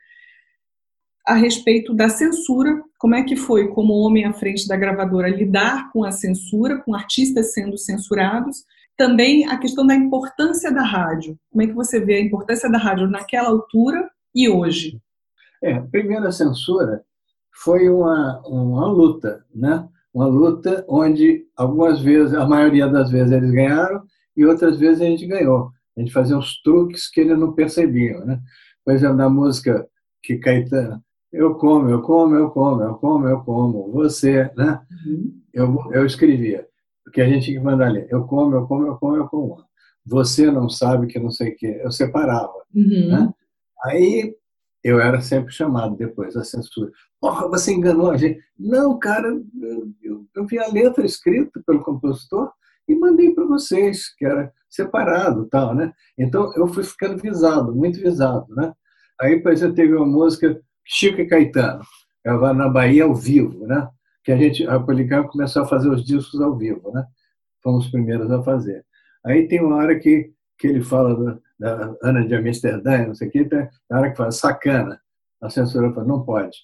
[1.25, 5.91] A respeito da censura, como é que foi, como homem à frente da gravadora, lidar
[5.91, 8.63] com a censura, com artistas sendo censurados?
[8.95, 11.37] Também a questão da importância da rádio.
[11.51, 14.99] Como é que você vê a importância da rádio naquela altura e hoje?
[15.63, 17.03] É, a primeira censura
[17.53, 19.87] foi uma, uma luta, né?
[20.13, 24.03] Uma luta onde algumas vezes, a maioria das vezes eles ganharam
[24.35, 25.71] e outras vezes a gente ganhou.
[25.95, 28.39] A gente fazia uns truques que eles não percebiam, né?
[28.83, 29.87] Por exemplo, na música
[30.21, 34.81] que Caetano, eu como, eu como, eu como, eu como, eu como, você, né?
[35.05, 35.41] Uhum.
[35.53, 36.67] Eu, eu escrevia,
[37.03, 39.65] porque a gente tinha que mandar ali, eu como, eu como, eu como, eu como.
[40.05, 41.81] Você não sabe que não sei o quê.
[41.83, 42.53] Eu separava.
[42.73, 43.07] Uhum.
[43.07, 43.33] Né?
[43.83, 44.35] Aí
[44.83, 46.91] eu era sempre chamado depois da censura.
[47.19, 48.39] Porra, você enganou a gente.
[48.57, 49.27] Não, cara,
[50.03, 52.51] eu, eu, vi a letra escrita pelo compositor
[52.87, 55.91] e mandei para vocês, que era separado tal, né?
[56.17, 58.73] Então eu fui ficando visado, muito visado, né?
[59.19, 61.81] Aí, por exemplo, teve uma música Chico e Caetano,
[62.23, 63.89] ela na Bahia ao vivo, né?
[64.23, 67.03] Que a gente, a Policarpo começou a fazer os discos ao vivo, né?
[67.63, 68.85] Fomos os primeiros a fazer.
[69.25, 73.31] Aí tem uma hora que, que ele fala da Ana de Amsterdã, não sei o
[73.31, 75.01] que, tem a hora que fala sacana.
[75.41, 76.57] A censura fala, não pode.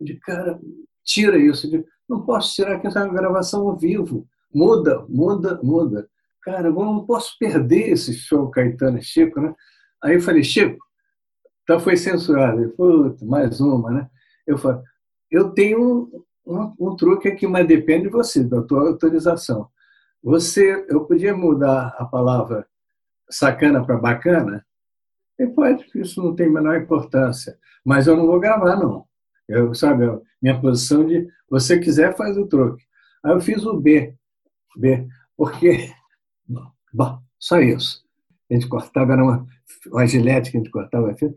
[0.00, 0.58] Eu digo, cara,
[1.02, 1.70] tira isso.
[1.70, 4.26] Digo, não posso tirar, que essa é uma gravação ao vivo.
[4.52, 6.08] Muda, muda, muda.
[6.42, 9.54] Cara, eu não posso perder esse show Caetano e Chico, né?
[10.02, 10.84] Aí eu falei, Chico,
[11.62, 12.68] Então foi censurado.
[12.70, 14.10] Puta, mais uma, né?
[14.46, 14.82] Eu falei,
[15.30, 19.68] eu tenho um, um, um, truque aqui, mas depende de você, da tua autorização.
[20.22, 22.66] Você, eu podia mudar a palavra
[23.30, 24.64] sacana para bacana?
[25.38, 27.58] E pode, isso não tem a menor importância.
[27.84, 29.06] Mas eu não vou gravar, não.
[29.48, 30.04] Eu, sabe,
[30.40, 32.84] minha posição de você quiser, faz o truque.
[33.22, 34.14] Aí eu fiz o B.
[34.76, 35.06] B,
[35.36, 35.92] porque.
[36.92, 38.04] Bom, só isso.
[38.50, 39.46] A gente cortava, era uma,
[39.88, 41.10] uma gilete que a gente cortava.
[41.10, 41.34] Assim,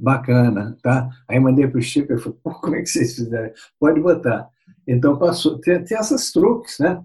[0.00, 1.08] bacana, tá?
[1.28, 3.52] Aí mandei para o Chico, ele falou, como é que vocês fizeram?
[3.78, 4.48] Pode botar.
[4.86, 7.02] Então passou, tem, tem essas truques, né?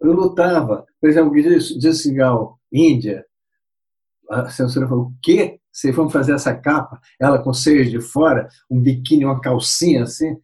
[0.00, 3.24] Eu lutava, por exemplo, de Cigal, Índia,
[4.30, 5.58] a censura falou, o quê?
[5.72, 7.00] Vocês vão fazer essa capa?
[7.20, 10.36] Ela com seios de fora, um biquíni, uma calcinha assim?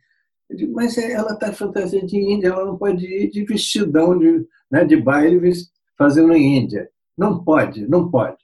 [0.48, 4.18] Eu digo, mas é, ela está fantasia de Índia, ela não pode ir de vestidão
[4.18, 5.52] de, né, de baile
[5.96, 6.88] fazendo em Índia.
[7.16, 8.38] Não pode, não pode.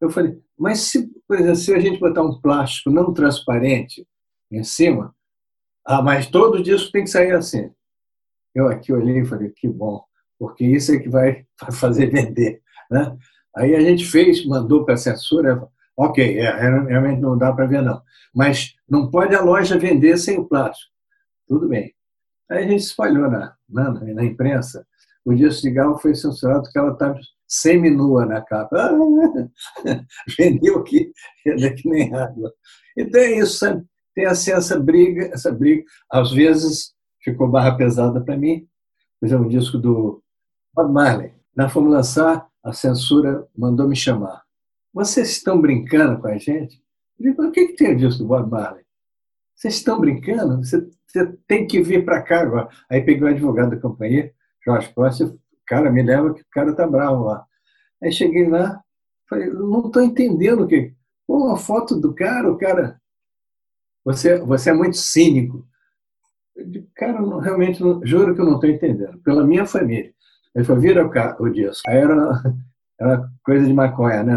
[0.00, 4.06] Eu falei, mas se, por exemplo, se a gente botar um plástico não transparente
[4.50, 5.14] em cima,
[5.84, 7.70] ah, mas todo disco tem que sair assim.
[8.54, 10.04] Eu aqui olhei e falei, que bom,
[10.42, 12.60] porque isso é que vai fazer vender.
[12.90, 13.16] Né?
[13.54, 17.80] Aí a gente fez, mandou para a censura, ok, é, realmente não dá para ver
[17.80, 18.02] não.
[18.34, 20.90] Mas não pode a loja vender sem o plástico.
[21.46, 21.94] Tudo bem.
[22.50, 24.84] Aí a gente espalhou na, na, na imprensa.
[25.24, 28.76] O de Gal foi censurado porque ela estava semi-nua na capa.
[28.76, 28.90] Ah,
[30.36, 31.12] vendeu que
[31.44, 32.52] que nem água.
[32.96, 33.84] Então é isso, sabe?
[34.12, 35.84] Tem assim essa briga, essa briga.
[36.10, 38.66] Às vezes ficou barra pesada para mim.
[39.20, 40.21] Por exemplo, o disco do
[40.74, 41.32] Bob Marley.
[41.54, 44.42] Na fomos lançar, a censura mandou me chamar.
[44.92, 46.82] Vocês estão brincando com a gente?
[47.18, 48.84] Eu digo, o que, que tem o disco do Bob Marley?
[49.54, 50.64] Vocês estão brincando?
[50.64, 52.68] Você, você tem que vir para cá agora.
[52.90, 54.32] Aí peguei o advogado da companhia,
[54.64, 57.44] Jorge Costa, cara, me leva que o cara tá bravo lá.
[58.02, 58.82] Aí cheguei lá,
[59.28, 60.94] falei, não estou entendendo o que.
[61.26, 63.00] Pô, uma foto do cara, o cara.
[64.04, 65.66] Você, você é muito cínico.
[66.56, 69.18] Eu digo, cara, não, realmente, não, juro que eu não estou entendendo.
[69.20, 70.12] Pela minha família.
[70.54, 71.82] Ele falou, vira o, o disco.
[71.88, 72.42] Aí era,
[73.00, 74.36] era coisa de maconha, né?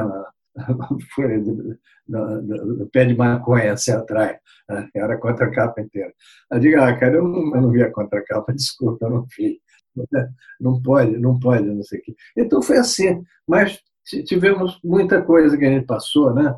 [2.07, 4.37] Do, do, do, pé de maconha assim atrás.
[4.69, 4.87] Né?
[4.93, 6.13] Era a capa inteira.
[6.51, 9.27] Eu digo, ah, cara, eu não, eu não vi a contra capa, desculpa, eu não
[9.35, 9.59] vi.
[10.59, 12.15] Não pode, não pode, não sei o quê.
[12.35, 13.23] Então foi assim.
[13.47, 13.79] Mas
[14.25, 16.53] tivemos muita coisa que a gente passou, né?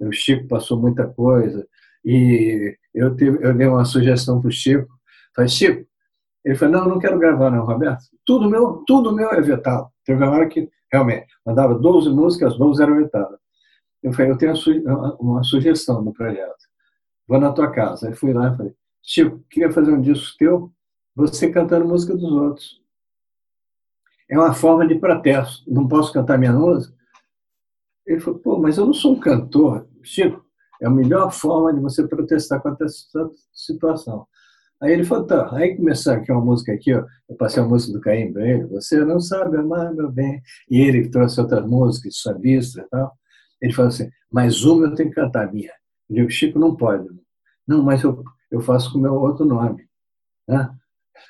[0.00, 1.66] O Chico passou muita coisa.
[2.04, 4.88] E eu, tive, eu dei uma sugestão para o Chico.
[5.34, 5.84] Falei, Chico,
[6.46, 8.04] ele falou, não, não quero gravar não, Roberto.
[8.24, 9.88] Tudo meu, tudo meu é vetado.
[10.04, 13.36] Teve uma hora que, realmente, mandava 12 músicas, as 12 eram vetadas.
[14.00, 14.54] Eu falei, eu tenho
[15.18, 16.54] uma sugestão no projeto.
[17.26, 18.06] Vou na tua casa.
[18.06, 18.72] Aí fui lá e falei,
[19.02, 20.72] Chico, queria fazer um disco teu
[21.16, 22.80] você cantando música dos outros.
[24.30, 25.68] É uma forma de protesto.
[25.68, 26.94] Não posso cantar minha música?
[28.06, 29.88] Ele falou, pô, mas eu não sou um cantor.
[30.00, 30.46] Chico,
[30.80, 34.28] é a melhor forma de você protestar contra essa situação.
[34.80, 37.92] Aí ele falou, tá, aí começou aqui uma música aqui, ó, eu passei a música
[37.94, 42.20] do Caim para ele, você não sabe amar meu bem, e ele trouxe outras músicas,
[42.20, 43.12] sambista e tal,
[43.60, 45.72] ele falou assim, mas uma eu tenho que cantar minha.
[46.10, 47.08] Eu digo, Chico, não pode.
[47.66, 49.86] Não, mas eu, eu faço com o meu outro nome.
[50.46, 50.70] Né?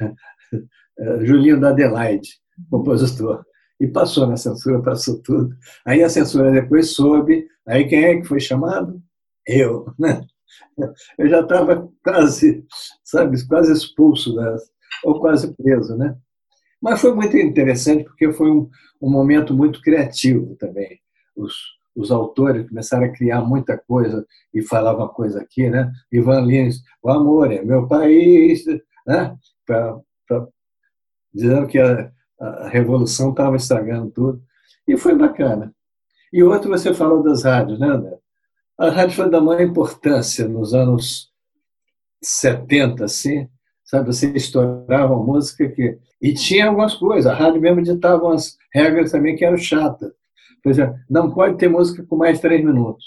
[1.24, 2.28] Julinho da Adelaide,
[2.70, 3.44] compositor.
[3.78, 5.54] E passou na censura, passou tudo.
[5.84, 7.46] Aí a censura depois soube.
[7.66, 9.00] Aí quem é que foi chamado?
[9.46, 9.94] Eu.
[9.98, 10.26] Né?
[11.18, 12.64] Eu já estava quase,
[13.04, 14.34] sabe, quase expulso,
[15.04, 16.16] ou quase preso, né?
[16.80, 18.68] Mas foi muito interessante porque foi um,
[19.00, 21.00] um momento muito criativo também.
[21.34, 21.54] Os,
[21.94, 25.90] os autores começaram a criar muita coisa e falavam coisa aqui, né?
[26.12, 28.64] Ivan Lins, o amor é meu país,
[29.06, 29.36] né?
[29.64, 30.46] Pra, pra,
[31.32, 34.42] dizendo que a, a revolução estava estragando tudo.
[34.86, 35.74] E foi bacana.
[36.32, 38.18] E outro, você falou das rádios, né, André?
[38.78, 41.32] A rádio foi da maior importância nos anos
[42.22, 43.48] 70, assim,
[43.84, 44.06] sabe?
[44.06, 45.98] Você estourava uma música que...
[46.20, 50.12] E tinha algumas coisas, a rádio mesmo ditava umas regras também que eram chatas.
[50.62, 53.04] Por exemplo, não pode ter música com mais de três minutos.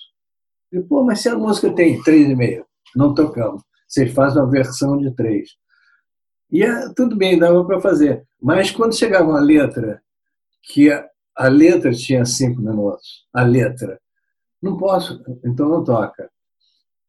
[0.71, 2.65] E, Pô, mas se a música tem três e meio,
[2.95, 3.61] não tocamos.
[3.87, 5.49] Vocês fazem uma versão de três.
[6.51, 8.25] E é, tudo bem, dava para fazer.
[8.41, 10.01] Mas quando chegava uma letra,
[10.63, 13.99] que a, a letra tinha cinco minutos, a letra,
[14.61, 16.29] não posso, então não toca.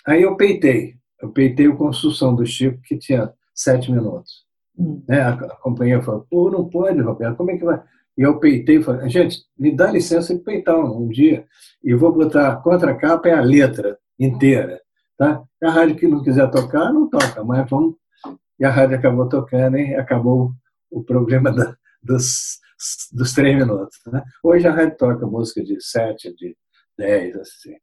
[0.07, 4.44] Aí eu peitei, eu peitei o Construção do Chico, que tinha sete minutos.
[4.78, 5.03] Hum.
[5.09, 5.20] Né?
[5.20, 7.82] A, a companhia falou, pô, não pode, Roberto, como é que vai?
[8.16, 11.46] E eu peitei e falei, gente, me dá licença de peitar um, um dia,
[11.82, 14.80] e vou botar contra capa é a letra inteira.
[15.16, 15.42] Tá?
[15.62, 17.94] A rádio que não quiser tocar, não toca, mas vamos
[18.61, 20.53] e a rádio acabou tocando e acabou
[20.90, 22.59] o problema da, dos,
[23.11, 23.98] dos três minutos.
[24.07, 24.22] Né?
[24.42, 26.55] Hoje a rádio toca música de sete, de
[27.01, 27.74] dez, assim.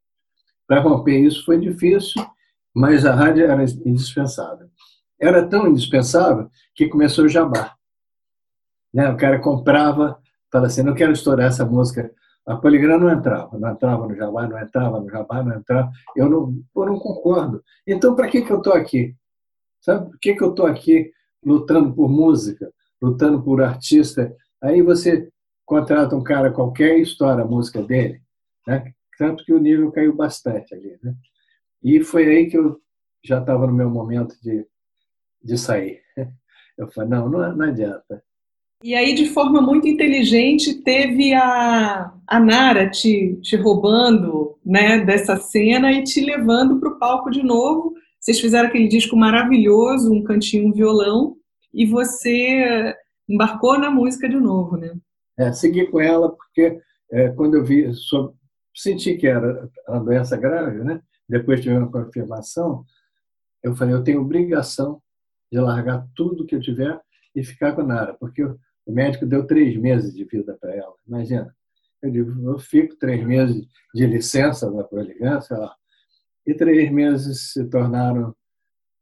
[0.68, 2.24] para romper isso foi difícil,
[2.74, 4.68] mas a rádio era indispensável.
[5.20, 7.76] Era tão indispensável que começou o jabá.
[8.94, 9.10] Né?
[9.10, 12.14] O cara comprava, falava assim, não quero estourar essa música.
[12.46, 15.92] A Poligram não entrava, não entrava no jabá, não entrava no jabá, não entrava.
[16.16, 17.64] Eu não, eu não concordo.
[17.86, 19.16] Então, para que, que eu estou aqui?
[19.82, 21.12] Sabe por que, que eu estou aqui
[21.44, 24.34] lutando por música, lutando por artista?
[24.62, 25.30] Aí você
[25.66, 28.22] contrata um cara qualquer e estoura a música dele.
[28.66, 28.94] Né?
[29.18, 30.98] Tanto que o nível caiu bastante ali.
[31.02, 31.14] Né?
[31.84, 32.80] E foi aí que eu
[33.24, 34.66] já estava no meu momento de,
[35.44, 36.02] de sair.
[36.78, 38.24] Eu falei, não, não, não adianta.
[38.84, 45.38] E aí, de forma muito inteligente, teve a, a Nara te, te roubando né, dessa
[45.38, 47.96] cena e te levando para o palco de novo.
[48.20, 51.36] Vocês fizeram aquele disco maravilhoso, um cantinho, um violão,
[51.74, 52.94] e você
[53.28, 54.94] embarcou na música de novo, né?
[55.40, 56.80] É, segui com ela porque
[57.12, 58.36] é, quando eu vi, sobre,
[58.78, 61.02] senti que era uma doença grave, né?
[61.28, 62.86] Depois tive uma confirmação,
[63.62, 65.02] eu falei, eu tenho obrigação
[65.52, 67.00] de largar tudo que eu tiver
[67.36, 68.58] e ficar com Nara, porque o
[68.88, 70.94] médico deu três meses de vida para ela.
[71.06, 71.54] Imagina.
[72.02, 75.76] Eu digo, eu fico três meses de licença da proligância, lá.
[76.46, 78.34] E três meses se tornaram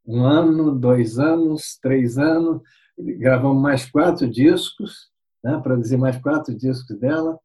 [0.06, 2.62] um ano, dois anos, três anos.
[2.98, 5.10] Gravamos mais quatro discos,
[5.44, 5.60] né?
[5.62, 7.38] produzi mais quatro discos dela.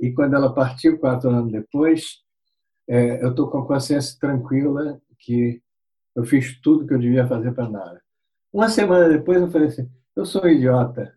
[0.00, 2.22] E quando ela partiu, quatro anos depois,
[2.88, 5.60] é, eu estou com a consciência tranquila que
[6.14, 8.02] eu fiz tudo que eu devia fazer para Nara.
[8.52, 11.14] Uma semana depois, eu falei assim: eu sou um idiota.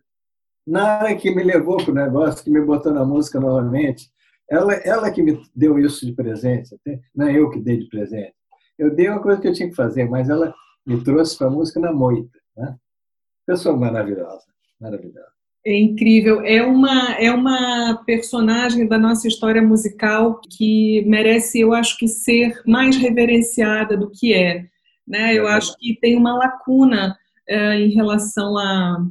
[0.66, 4.10] Nara que me levou para o negócio, que me botou na música novamente.
[4.48, 6.76] Ela, ela que me deu isso de presente,
[7.14, 8.34] não é eu que dei de presente.
[8.76, 10.52] Eu dei uma coisa que eu tinha que fazer, mas ela
[10.84, 12.38] me trouxe para a música na moita.
[12.56, 12.76] Né?
[13.46, 14.46] Pessoa maravilhosa,
[14.80, 15.39] maravilhosa.
[15.64, 16.40] É incrível.
[16.42, 22.62] É uma, é uma personagem da nossa história musical que merece, eu acho que, ser
[22.66, 24.64] mais reverenciada do que é.
[25.06, 25.34] Né?
[25.34, 27.14] Eu acho que tem uma lacuna
[27.46, 29.04] é, em relação à a,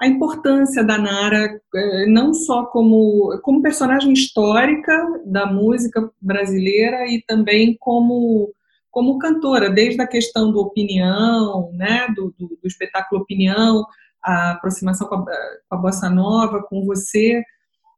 [0.00, 7.22] a, importância da Nara, é, não só como, como personagem histórica da música brasileira e
[7.26, 8.50] também como,
[8.90, 12.06] como cantora, desde a questão do opinião, né?
[12.16, 13.84] do, do, do espetáculo Opinião,
[14.22, 17.42] a aproximação com a, com a bossa nova, com você,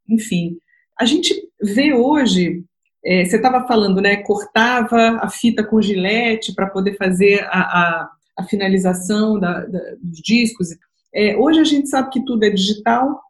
[0.09, 0.57] enfim.
[0.99, 2.65] A gente vê hoje,
[3.05, 8.11] é, você estava falando, né, cortava a fita com gilete para poder fazer a, a,
[8.39, 10.69] a finalização da, da, dos discos.
[11.15, 13.21] É, hoje a gente sabe que tudo é digital.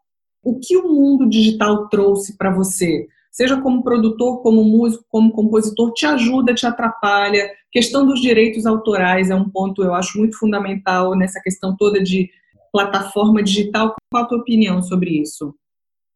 [0.42, 3.06] O que o mundo digital trouxe para você?
[3.34, 7.50] Seja como produtor, como músico, como compositor, te ajuda, te atrapalha.
[7.72, 12.30] Questão dos direitos autorais é um ponto, eu acho, muito fundamental nessa questão toda de
[12.74, 13.94] plataforma digital.
[14.10, 15.54] Qual a tua opinião sobre isso?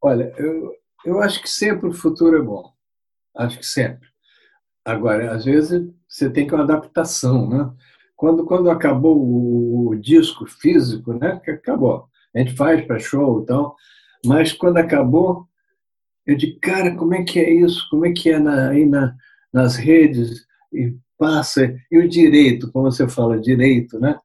[0.03, 2.73] Olha, eu, eu acho que sempre o futuro é bom.
[3.37, 4.09] Acho que sempre.
[4.85, 7.71] Agora, às vezes, você tem que uma adaptação, né?
[8.17, 11.41] Quando, quando acabou o, o disco físico, né?
[11.45, 12.09] Que acabou.
[12.35, 13.77] A gente faz para show e tal,
[14.27, 15.47] mas quando acabou,
[16.27, 17.87] eu digo, cara, como é que é isso?
[17.89, 19.15] Como é que é na, aí na,
[19.53, 20.45] nas redes?
[20.73, 24.19] E passa, e o direito, como você fala, direito, né?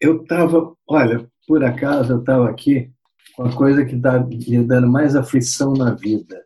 [0.00, 2.90] Eu estava, olha, por acaso eu estava aqui
[3.36, 6.44] com a coisa que está me dando mais aflição na vida.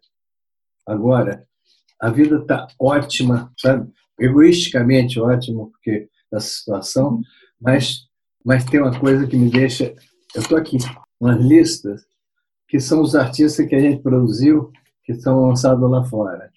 [0.87, 1.47] Agora,
[2.01, 3.91] a vida está ótima, sabe?
[4.19, 7.21] egoisticamente ótima, porque da situação,
[7.61, 8.09] mas,
[8.45, 9.95] mas tem uma coisa que me deixa.
[10.35, 10.77] Eu estou aqui,
[11.21, 12.07] umas listas
[12.69, 14.71] que são os artistas que a gente produziu,
[15.05, 16.51] que estão lançados lá fora.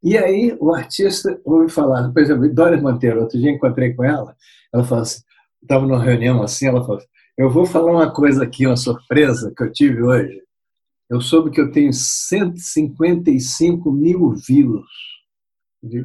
[0.00, 4.36] E aí o artista ouve falar, por exemplo, Dória Monteiro, outro dia encontrei com ela,
[4.72, 5.22] ela falou assim,
[5.60, 7.08] estava numa reunião assim, ela falou assim,
[7.38, 10.42] eu vou falar uma coisa aqui, uma surpresa que eu tive hoje.
[11.08, 14.84] Eu soube que eu tenho 155 mil views.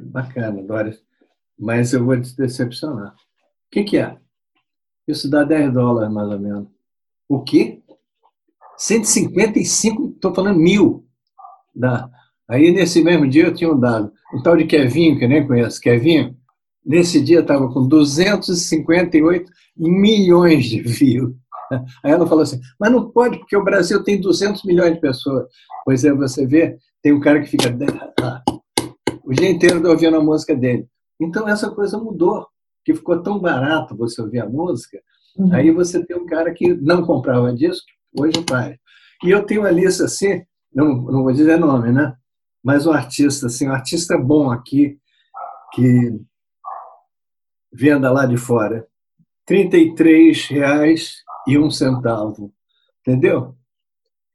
[0.03, 1.01] Bacana, Doris.
[1.59, 3.13] Mas eu vou te decepcionar.
[3.13, 3.15] O
[3.71, 4.15] que, que é?
[5.07, 6.67] Isso dá 10 dólares, mais ou menos.
[7.27, 7.81] O quê?
[8.77, 11.03] 155, estou falando mil.
[11.75, 12.07] Dá.
[12.47, 14.13] Aí, nesse mesmo dia, eu tinha um dado.
[14.35, 16.37] Um tal de Kevinho, que eu nem conheço, Kevinho,
[16.85, 21.33] Nesse dia estava com 258 milhões de views.
[22.03, 25.45] Aí ela falou assim, mas não pode, porque o Brasil tem 200 milhões de pessoas.
[25.85, 27.69] Pois é, você vê, tem um cara que fica
[29.23, 30.87] o dia inteiro ouvindo a música dele.
[31.19, 32.45] Então essa coisa mudou,
[32.83, 34.99] que ficou tão barato você ouvir a música,
[35.37, 35.53] uhum.
[35.53, 37.85] aí você tem um cara que não comprava disco,
[38.19, 38.75] hoje faz.
[39.23, 42.13] E eu tenho uma lista assim, não, não vou dizer nome, né?
[42.61, 44.97] Mas um artista, assim, um artista bom aqui,
[45.73, 46.13] que
[47.73, 48.87] venda lá de fora.
[49.49, 52.51] R$ 33,01.
[53.01, 53.55] Entendeu?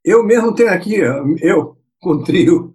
[0.04, 0.96] Eu mesmo tenho aqui,
[1.40, 2.72] eu com trio,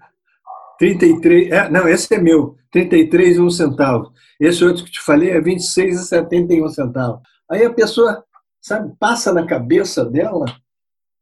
[0.77, 4.11] 33, é, não, esse é meu, 33 e um centavo.
[4.39, 7.21] Esse outro que te falei é 26 e 71 centavos.
[7.49, 8.25] Aí a pessoa,
[8.59, 10.45] sabe, passa na cabeça dela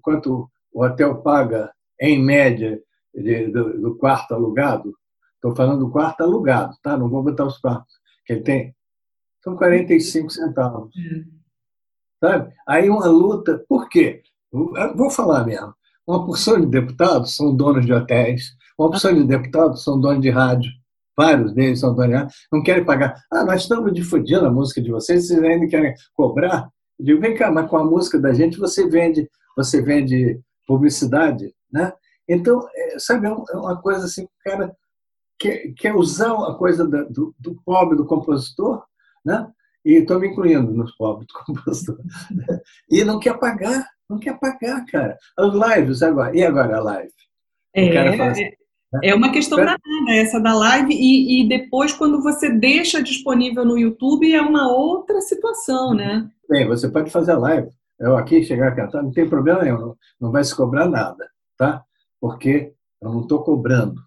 [0.00, 2.80] quanto o hotel paga, em média,
[3.14, 4.94] de, do, do quarto alugado?
[5.42, 6.96] Estou falando do quarto alugado, tá?
[6.96, 8.76] Não vou botar os quartos que ele tem.
[9.42, 10.94] São 45 centavos.
[12.22, 12.54] Sabe?
[12.64, 13.58] Aí uma luta.
[13.68, 14.22] Por quê?
[14.52, 15.74] Vou falar mesmo.
[16.06, 20.30] Uma porção de deputados são donos de hotéis, uma porção de deputados são donos de
[20.30, 20.70] rádio,
[21.16, 23.14] vários deles são donos de rádio, não querem pagar.
[23.28, 26.68] Ah, nós estamos difundindo a música de vocês, vocês ainda querem cobrar?
[26.98, 31.52] Eu digo, vem cá, mas com a música da gente você vende, você vende publicidade,
[31.72, 31.92] né?
[32.28, 34.72] Então, é, sabe, é, é uma coisa assim, cara
[35.42, 38.84] quer, quer usar a coisa do, do pobre do compositor,
[39.24, 39.50] né?
[39.84, 41.98] e estou me incluindo nos pobres do compositor,
[42.88, 45.18] e não quer pagar, não quer pagar, cara.
[45.36, 47.12] As lives agora, e agora a live?
[47.74, 48.50] É, assim, né?
[49.02, 49.80] é uma questão danada
[50.10, 55.20] essa da live, e, e depois, quando você deixa disponível no YouTube, é uma outra
[55.20, 56.28] situação, né?
[56.48, 57.68] Bem, você pode fazer a live.
[57.98, 61.28] Eu aqui chegar a cantar, não tem problema nenhum, não, não vai se cobrar nada,
[61.56, 61.82] tá?
[62.20, 64.00] Porque eu não estou cobrando.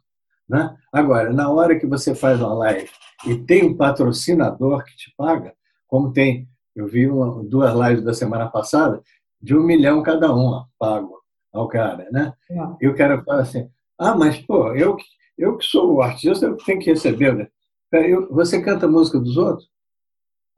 [0.47, 0.75] Né?
[0.91, 2.89] Agora, na hora que você faz uma live
[3.25, 5.53] e tem um patrocinador que te paga,
[5.87, 9.01] como tem, eu vi uma, duas lives da semana passada,
[9.41, 11.21] de um milhão cada uma pago
[11.51, 12.33] ao cara, né?
[12.49, 12.55] É.
[12.81, 14.97] E o cara fala assim, ah, mas, pô, eu,
[15.37, 17.47] eu que sou o artista, eu tenho que receber, né?
[17.91, 19.69] Eu, você canta a música dos outros?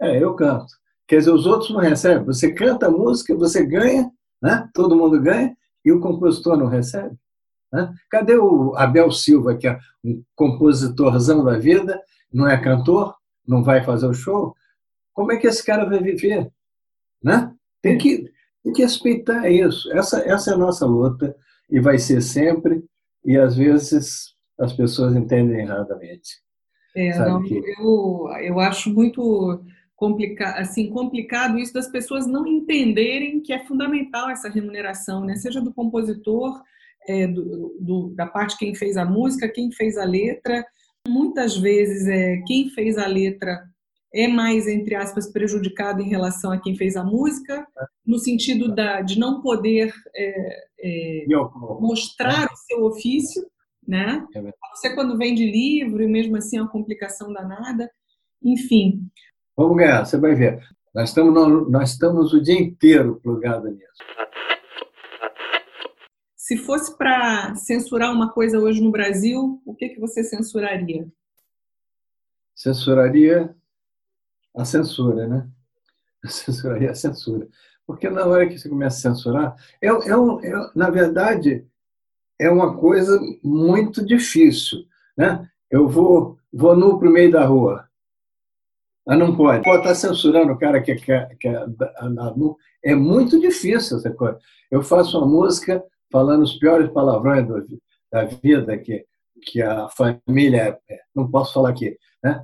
[0.02, 0.74] É, eu canto.
[1.08, 2.26] Quer dizer, os outros não recebem.
[2.26, 4.12] Você canta a música, você ganha,
[4.42, 4.70] né?
[4.74, 7.16] todo mundo ganha, e o compositor não recebe.
[7.72, 7.94] Né?
[8.10, 12.02] Cadê o Abel Silva, que é um compositorzão da vida,
[12.32, 13.16] não é cantor,
[13.48, 14.56] não vai fazer o show?
[15.14, 16.52] Como é que esse cara vai viver?
[17.24, 17.54] Né?
[17.82, 18.32] Tem, que,
[18.64, 19.92] tem que respeitar isso.
[19.94, 21.36] Essa, essa é a nossa luta
[21.70, 22.84] e vai ser sempre,
[23.26, 26.42] e às vezes as pessoas entendem erradamente.
[26.96, 27.62] É, não, que...
[27.78, 29.64] eu, eu acho muito
[29.96, 35.36] complica assim, complicado isso das pessoas não entenderem que é fundamental essa remuneração, né?
[35.36, 36.62] seja do compositor,
[37.08, 40.66] é, do, do, da parte quem fez a música, quem fez a letra.
[41.08, 43.64] Muitas vezes é, quem fez a letra
[44.14, 47.68] é mais, entre aspas, prejudicado em relação a quem fez a música,
[48.06, 51.26] no sentido da, de não poder é, é,
[51.80, 53.46] mostrar o seu ofício,
[53.88, 54.26] né?
[54.36, 54.42] É
[54.76, 57.90] você quando vende livro e mesmo assim é uma complicação danada.
[58.44, 59.02] Enfim.
[59.56, 60.62] Vamos ganhar, você vai ver.
[60.94, 64.04] Nós estamos, nós estamos o dia inteiro plugados nisso.
[66.48, 71.06] Se fosse para censurar uma coisa hoje no Brasil, o que, que você censuraria?
[72.56, 73.54] Censuraria
[74.56, 75.46] a censura, né?
[76.26, 77.50] Censuraria a censura.
[77.86, 81.68] Porque na hora que você começa a censurar, é, é, um, é, na verdade,
[82.40, 84.86] é uma coisa muito difícil.
[85.18, 85.52] Né?
[85.70, 87.90] Eu vou, vou nu para o meio da rua.
[89.06, 89.66] Ah, não pode.
[89.66, 91.66] Pode estar tá censurando o cara que, que, que é,
[92.84, 94.40] é muito difícil essa coisa.
[94.72, 97.66] Eu faço uma música falando os piores palavrões do,
[98.12, 99.06] da vida que,
[99.44, 100.80] que a família.
[100.90, 101.98] É, não posso falar aqui.
[102.24, 102.44] Né?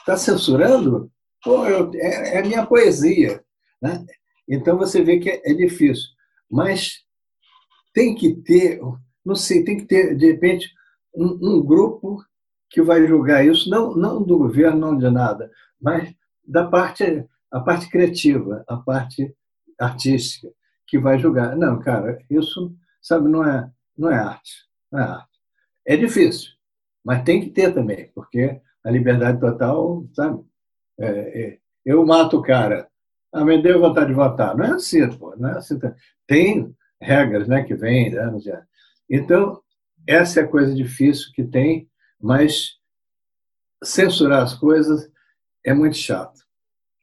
[0.00, 1.10] Está censurando?
[1.42, 3.42] Pô, eu, é, é minha poesia.
[3.80, 4.04] Né?
[4.48, 6.08] Então você vê que é, é difícil.
[6.50, 7.04] Mas
[7.92, 8.80] tem que ter,
[9.24, 10.70] não sei, tem que ter, de repente,
[11.14, 12.22] um, um grupo
[12.68, 15.48] que vai julgar isso, não, não do governo, não de nada,
[15.80, 16.12] mas
[16.44, 19.32] da parte, a parte criativa, a parte
[19.78, 20.48] artística,
[20.94, 21.56] que vai julgar.
[21.56, 22.72] Não, cara, isso,
[23.02, 23.68] sabe, não é,
[23.98, 24.64] não é arte.
[24.92, 25.40] Não é arte.
[25.84, 26.52] É difícil,
[27.04, 30.44] mas tem que ter também, porque a liberdade total, sabe?
[30.96, 32.88] É, é, eu mato o cara,
[33.32, 34.56] ah, me deu vontade de votar.
[34.56, 35.76] Não é assim, pô, não é assim.
[36.28, 38.12] Tem regras né, que vêm.
[38.12, 38.30] Né,
[39.10, 39.60] então,
[40.06, 41.90] essa é a coisa difícil que tem,
[42.20, 42.78] mas
[43.82, 45.10] censurar as coisas
[45.64, 46.46] é muito chato.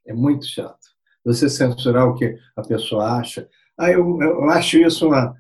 [0.06, 0.80] É muito chato.
[1.26, 3.50] Você censurar o que a pessoa acha.
[3.78, 5.36] Ah, eu, eu acho isso uma.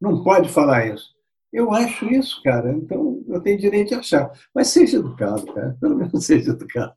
[0.00, 1.12] Não pode falar isso.
[1.52, 2.72] Eu acho isso, cara.
[2.72, 4.30] Então eu tenho direito de achar.
[4.54, 5.76] Mas seja educado, cara.
[5.80, 6.94] Pelo menos seja educado.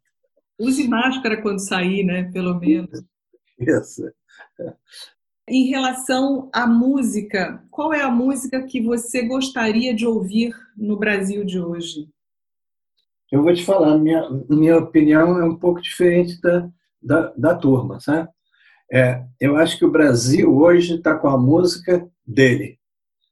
[0.60, 2.32] Use máscara quando sair, né?
[2.32, 3.04] Pelo menos.
[3.60, 4.04] Isso.
[5.48, 11.46] Em relação à música, qual é a música que você gostaria de ouvir no Brasil
[11.46, 12.10] de hoje?
[13.32, 16.70] Eu vou te falar, minha, minha opinião é um pouco diferente da,
[17.02, 18.30] da, da turma, sabe?
[18.92, 22.78] É, eu acho que o Brasil hoje está com a música dele,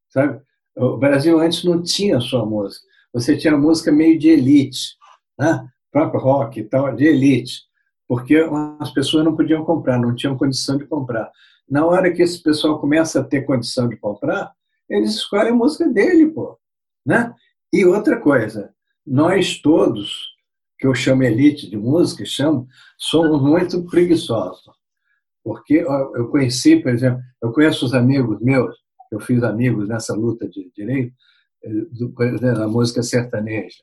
[0.09, 0.41] sabe?
[0.75, 2.85] O Brasil antes não tinha sua música.
[3.13, 4.97] Você tinha música meio de elite,
[5.37, 5.67] né?
[5.91, 7.61] próprio rock e tal, de elite,
[8.07, 8.35] porque
[8.79, 11.31] as pessoas não podiam comprar, não tinham condição de comprar.
[11.69, 14.51] Na hora que esse pessoal começa a ter condição de comprar,
[14.89, 16.57] eles escolhem a música dele, pô.
[17.05, 17.33] Né?
[17.71, 18.73] E outra coisa,
[19.05, 20.33] nós todos,
[20.79, 24.63] que eu chamo elite de música, chamo, somos muito preguiçosos.
[25.43, 28.75] Porque eu conheci, por exemplo, eu conheço os amigos meus,
[29.11, 31.13] eu fiz amigos nessa luta de direito,
[31.63, 33.77] eh, da música sertaneja.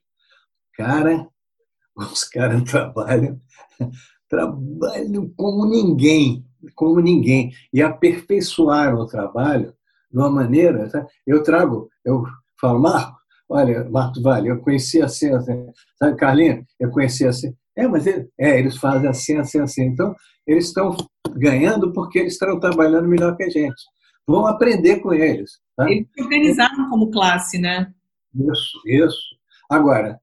[0.74, 1.26] Cara,
[1.96, 3.40] os caras trabalham,
[4.28, 6.44] trabalham como ninguém,
[6.74, 9.74] como ninguém, e aperfeiçoaram o trabalho
[10.10, 10.88] de uma maneira.
[10.90, 11.06] Tá?
[11.26, 12.24] Eu trago, eu
[12.58, 15.66] falo, Marco, olha, Marco Vale, eu conheci assim, assim,
[15.98, 17.54] sabe, Carlinhos, eu conheci assim.
[17.76, 19.82] É, mas ele, é, eles fazem assim, assim, assim.
[19.84, 20.14] Então,
[20.46, 20.96] eles estão
[21.36, 23.82] ganhando porque eles estão trabalhando melhor que a gente.
[24.26, 25.58] Vão aprender com eles.
[25.76, 25.90] Tá?
[25.90, 27.92] Eles se organizaram como classe, né?
[28.34, 29.36] Isso, isso.
[29.68, 30.20] Agora,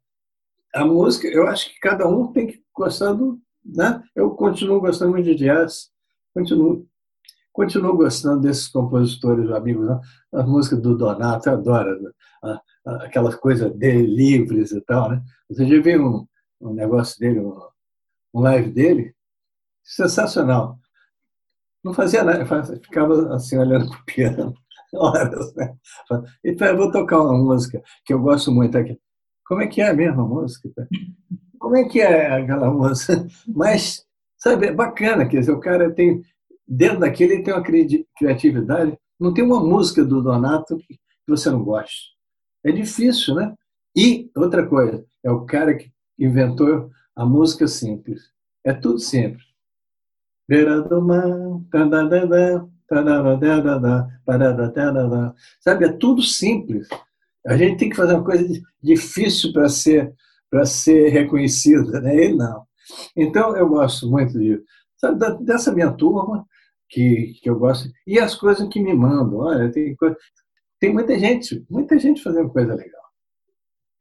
[0.73, 3.39] a música, eu acho que cada um tem que gostar do.
[3.65, 4.01] Né?
[4.15, 5.89] Eu continuo gostando muito de jazz,
[6.33, 6.87] continuo,
[7.51, 9.87] continuo gostando desses compositores amigos.
[9.87, 9.99] Né?
[10.33, 12.11] A música do Donato, eu adoro né?
[12.43, 15.09] a, a, aquelas coisas dele, livres e tal.
[15.09, 15.21] Né?
[15.49, 16.27] Você já viu um,
[16.69, 17.59] um negócio dele, um,
[18.33, 19.13] um live dele?
[19.83, 20.77] Sensacional.
[21.87, 22.45] Não fazia nada,
[22.81, 24.53] ficava assim olhando para o piano
[24.93, 25.55] horas.
[25.55, 25.73] Né?
[26.43, 28.99] Então, eu vou tocar uma música que eu gosto muito aqui.
[29.45, 30.69] Como é que é a mesma música?
[31.57, 33.25] Como é que é aquela música?
[33.47, 34.05] Mas,
[34.37, 36.21] sabe, é bacana, quer dizer, o cara tem,
[36.67, 38.97] dentro daquele, ele tem uma criatividade.
[39.17, 42.17] Não tem uma música do Donato que você não goste.
[42.65, 43.55] É difícil, né?
[43.95, 48.23] E, outra coisa, é o cara que inventou a música simples.
[48.65, 49.46] É tudo simples.
[50.47, 51.29] Beira do mar,
[55.59, 56.87] sabe, é tudo simples.
[57.45, 58.47] A gente tem que fazer uma coisa
[58.81, 60.13] difícil para ser
[60.49, 62.15] para ser reconhecida, né?
[62.15, 62.65] Ele não.
[63.15, 64.61] Então eu gosto muito de,
[64.95, 66.45] sabe, dessa minha turma
[66.89, 69.39] que, que eu gosto e as coisas que me mandam.
[69.39, 70.15] Olha, tem coisa,
[70.79, 73.06] tem muita gente, muita gente fazendo coisa legal.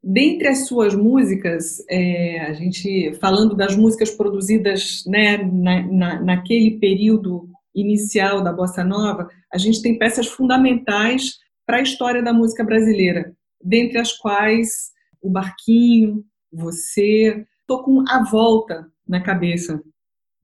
[0.09, 6.79] Dentre as suas músicas, é, a gente falando das músicas produzidas né, na, na, naquele
[6.79, 12.63] período inicial da bossa nova, a gente tem peças fundamentais para a história da música
[12.63, 19.83] brasileira, dentre as quais o Barquinho, você, estou com a volta na cabeça,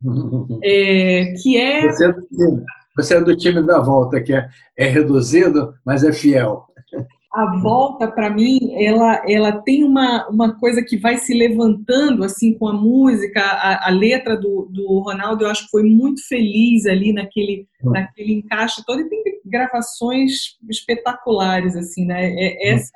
[0.60, 2.64] é, que é você, é time,
[2.97, 6.66] você, é do time da volta, que é, é reduzido, mas é fiel
[7.32, 12.52] a volta para mim ela ela tem uma, uma coisa que vai se levantando assim
[12.59, 16.84] com a música a, a, letra do, do Ronaldo eu acho que foi muito feliz
[16.84, 17.90] ali naquele hum.
[17.90, 22.76] naquele encaixe todo e tem gravações espetaculares assim né é, hum.
[22.76, 22.92] essa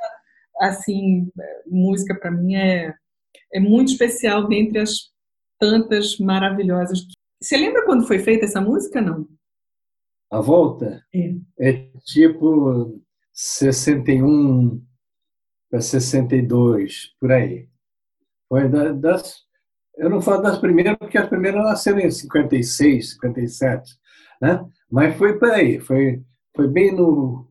[0.60, 1.30] assim
[1.66, 2.92] música para mim é
[3.54, 5.10] é muito especial dentre as
[5.58, 7.06] tantas maravilhosas
[7.40, 9.26] você lembra quando foi feita essa música não
[10.30, 13.00] a volta é, é tipo
[13.36, 14.82] 61
[15.70, 17.68] para 62, por aí.
[18.48, 19.44] Foi das,
[19.98, 23.92] Eu não falo das primeiras, porque as primeiras nasceram em 56, 57,
[24.40, 24.64] né?
[24.90, 26.22] Mas foi por aí, foi,
[26.54, 27.46] foi bem no,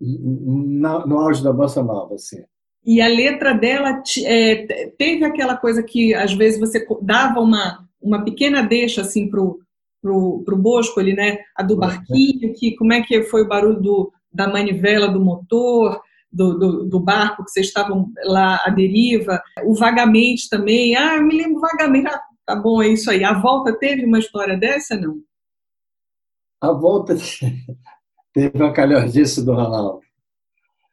[0.00, 2.42] no, no auge da bossa nova, assim.
[2.84, 8.24] E a letra dela é, teve aquela coisa que às vezes você dava uma, uma
[8.24, 9.60] pequena deixa assim pro,
[10.00, 11.40] pro, pro Bosco ali, né?
[11.54, 16.00] A do barquinho, que como é que foi o barulho do, da manivela do motor,
[16.32, 20.94] do, do, do, barco que vocês estavam lá à deriva, o vagamente também.
[20.96, 22.08] Ah, eu me lembro vagamente.
[22.08, 23.24] Ah, tá bom, é isso aí.
[23.24, 25.20] A volta teve uma história dessa, não?
[26.60, 27.16] A volta
[28.34, 30.00] teve uma calhordice do Ronaldo.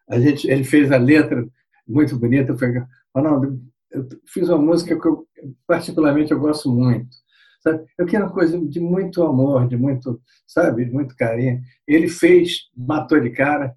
[0.09, 1.45] A gente, ele fez a letra
[1.87, 2.51] muito bonita.
[2.51, 2.81] Eu falei,
[3.15, 3.61] Ronaldo,
[3.91, 5.27] eu fiz uma música que eu,
[5.67, 7.15] particularmente eu gosto muito.
[7.63, 7.85] Sabe?
[7.97, 11.61] Eu quero uma coisa de muito amor, de muito, sabe, de muito carinho.
[11.87, 13.73] Ele fez, matou de cara.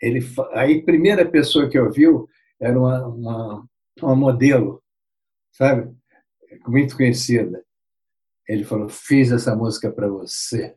[0.00, 0.20] Ele,
[0.52, 2.28] aí, a primeira pessoa que ouviu
[2.60, 3.68] era uma, uma,
[4.00, 4.80] uma modelo,
[5.50, 5.92] sabe,
[6.64, 7.64] muito conhecida.
[8.48, 10.76] Ele falou: Fiz essa música para você.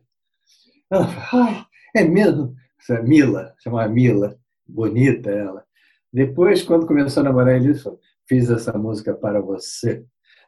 [0.90, 1.64] Ela falou:
[1.94, 2.56] É mesmo?
[3.04, 4.36] Mila, chamava Mila,
[4.66, 5.64] bonita ela.
[6.12, 10.04] Depois, quando começou a namorar, ele falou: Fiz essa música para você.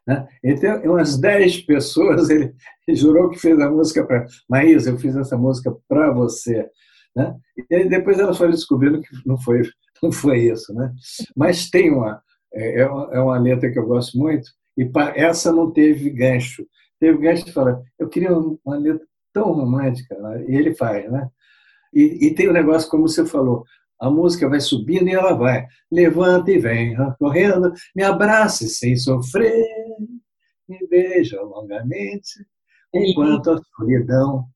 [0.07, 0.27] Né?
[0.43, 2.53] Então, umas 10 pessoas, ele
[2.89, 4.27] jurou que fez a música para.
[4.49, 6.69] Maísa, eu fiz essa música para você.
[7.15, 7.37] Né?
[7.71, 9.63] E depois elas foram descobrindo que não foi,
[10.03, 10.73] não foi isso.
[10.75, 10.93] Né?
[11.37, 12.23] Mas tem uma,
[12.55, 16.67] é, é, é uma letra que eu gosto muito, e essa não teve gancho.
[16.99, 20.45] Teve gancho de falar, eu queria uma letra tão romântica, né?
[20.49, 21.11] e ele faz.
[21.11, 21.29] Né?
[21.93, 23.65] E, e tem o um negócio, como você falou,
[24.01, 25.67] a música vai subindo e ela vai.
[25.93, 29.67] Levanta e vem correndo, me abrace sem sofrer,
[30.71, 32.47] me beija longamente,
[32.95, 34.47] enquanto a solidão.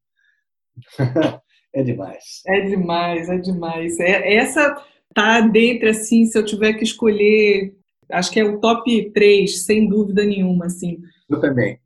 [1.75, 2.43] é demais.
[2.47, 3.99] É demais, é demais.
[3.99, 4.77] É, essa
[5.13, 7.75] tá dentro, assim, se eu tiver que escolher,
[8.11, 11.01] acho que é o top 3, sem dúvida nenhuma, assim.
[11.29, 11.79] Eu também.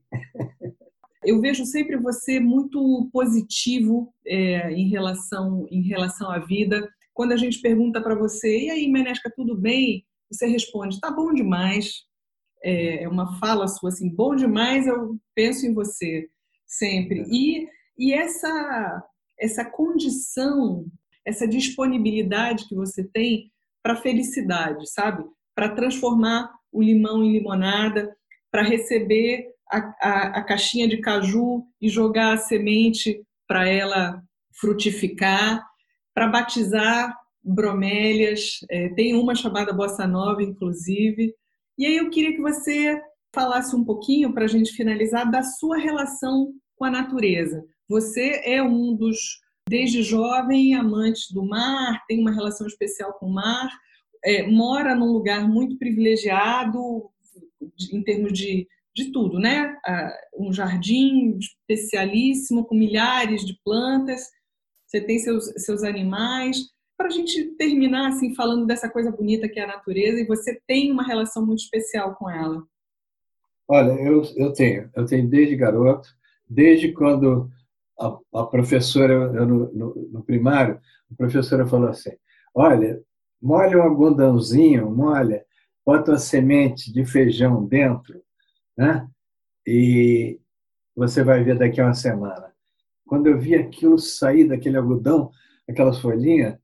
[1.24, 7.36] Eu vejo sempre você muito positivo é, em, relação, em relação à vida quando a
[7.36, 10.06] gente pergunta para você, e aí, Menesca, tudo bem?
[10.30, 12.04] Você responde, tá bom demais.
[12.68, 16.28] É, é uma fala sua assim, bom demais, eu penso em você
[16.66, 17.24] sempre.
[17.30, 17.66] E,
[17.96, 19.02] e essa,
[19.40, 20.84] essa condição,
[21.24, 23.50] essa disponibilidade que você tem
[23.82, 25.24] para felicidade, sabe?
[25.54, 28.14] Para transformar o limão em limonada,
[28.50, 34.22] para receber a, a, a, caixinha de caju e jogar a semente para ela
[34.60, 35.66] frutificar,
[36.14, 41.34] para batizar bromélias, é, tem uma chamada Bossa Nova, inclusive.
[41.78, 43.00] E aí eu queria que você
[43.34, 47.64] falasse um pouquinho, para a gente finalizar, da sua relação com a natureza.
[47.88, 49.18] Você é um dos,
[49.68, 53.68] desde jovem, amantes do mar, tem uma relação especial com o mar,
[54.24, 57.08] é, mora num lugar muito privilegiado
[57.92, 59.76] em termos de, de tudo, né?
[60.36, 64.22] Um jardim especialíssimo com milhares de plantas
[64.88, 66.56] você tem seus, seus animais.
[66.98, 70.60] Para a gente terminar assim falando dessa coisa bonita que é a natureza, e você
[70.66, 72.66] tem uma relação muito especial com ela.
[73.68, 76.08] Olha, eu, eu tenho, eu tenho desde garoto,
[76.48, 77.48] desde quando
[78.00, 80.80] a, a professora, eu, no, no, no, primário,
[81.12, 82.10] a professora falou assim:
[82.52, 83.00] olha,
[83.40, 85.44] molha um algodãozinho, molha,
[85.86, 88.20] bota uma semente de feijão dentro,
[88.76, 89.08] né?
[89.64, 90.40] E
[90.96, 92.52] você vai ver daqui a uma semana.
[93.06, 95.30] Quando eu vi aquilo sair daquele algodão,
[95.68, 96.58] aquelas folhinhas,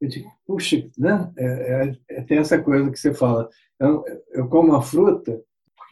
[0.00, 1.32] eu disse, puxa, né?
[1.36, 3.48] É, é, é, tem essa coisa que você fala.
[3.78, 5.40] Eu, eu como a fruta,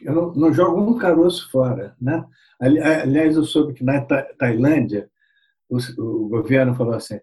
[0.01, 1.95] eu não, não, jogo um caroço fora.
[1.99, 2.23] Né?
[2.59, 5.09] Aliás, eu soube que na Tailândia,
[5.69, 7.19] o, o governo falou assim: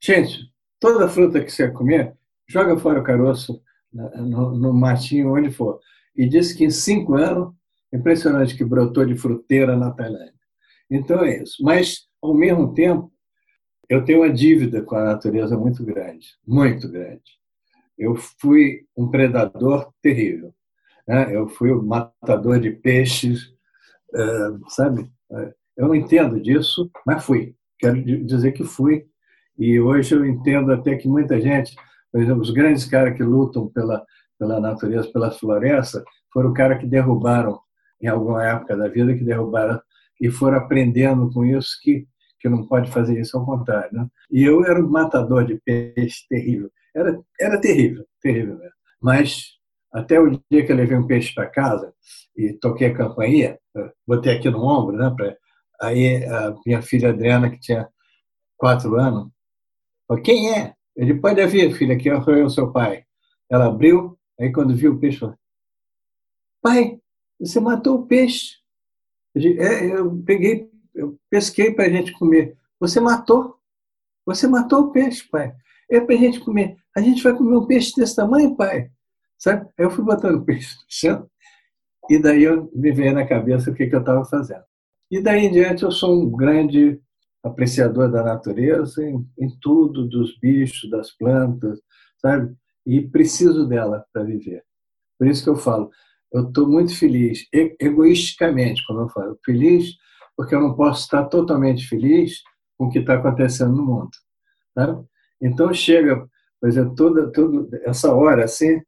[0.00, 2.14] gente, toda fruta que você comer,
[2.48, 3.60] joga fora o caroço
[3.92, 5.80] no, no matinho, onde for.
[6.16, 7.52] E disse que em cinco anos,
[7.92, 10.34] impressionante que brotou de fruteira na Tailândia.
[10.90, 11.62] Então é isso.
[11.62, 13.11] Mas, ao mesmo tempo,
[13.92, 17.38] eu tenho uma dívida com a natureza muito grande, muito grande.
[17.98, 20.54] Eu fui um predador terrível.
[21.06, 21.36] Né?
[21.36, 23.52] Eu fui o um matador de peixes,
[24.68, 25.10] sabe?
[25.76, 27.54] Eu não entendo disso, mas fui.
[27.78, 29.04] Quero dizer que fui.
[29.58, 31.76] E hoje eu entendo até que muita gente,
[32.10, 34.02] por exemplo, os grandes caras que lutam pela,
[34.38, 36.02] pela natureza, pela floresta,
[36.32, 37.60] foram caras que derrubaram,
[38.00, 39.78] em alguma época da vida, que derrubaram
[40.18, 42.06] e foram aprendendo com isso que,
[42.42, 43.90] que não pode fazer isso ao contrário.
[43.92, 44.06] Né?
[44.30, 46.68] E eu era um matador de peixe terrível.
[46.94, 48.74] Era, era terrível, terrível mesmo.
[49.00, 49.52] Mas
[49.92, 51.94] até o dia que eu levei um peixe para casa
[52.36, 53.58] e toquei a campainha,
[54.06, 55.14] botei aqui no ombro, né?
[55.16, 55.36] Pra,
[55.80, 57.88] aí a minha filha Adriana, que tinha
[58.56, 59.30] quatro anos,
[60.08, 60.74] falou, quem é?
[60.96, 63.04] Ele pode vir, filha, aqui sou eu, seu pai.
[63.48, 65.36] Ela abriu, aí quando viu o peixe, falou,
[66.60, 66.98] pai,
[67.38, 68.56] Você matou o peixe.
[69.36, 72.56] É, eu peguei, eu pesquei para a gente comer.
[72.80, 73.56] Você matou.
[74.26, 75.54] Você matou o peixe, pai.
[75.90, 76.76] É para a gente comer.
[76.96, 78.90] A gente vai comer um peixe desse tamanho, pai.
[79.38, 79.68] Sabe?
[79.78, 81.30] Aí eu fui botando o peixe no chão.
[82.08, 84.64] E daí eu me veio na cabeça o que, que eu estava fazendo.
[85.10, 87.00] E daí em diante eu sou um grande
[87.42, 91.80] apreciador da natureza em, em tudo, dos bichos, das plantas,
[92.18, 92.54] sabe?
[92.86, 94.64] E preciso dela para viver.
[95.18, 95.90] Por isso que eu falo,
[96.32, 97.46] eu estou muito feliz,
[97.80, 99.94] egoisticamente, como eu falo, feliz
[100.36, 102.42] porque eu não posso estar totalmente feliz
[102.76, 104.10] com o que está acontecendo no mundo.
[104.74, 105.00] Tá?
[105.40, 106.26] Então chega,
[106.60, 108.80] por exemplo, toda, toda essa hora assim,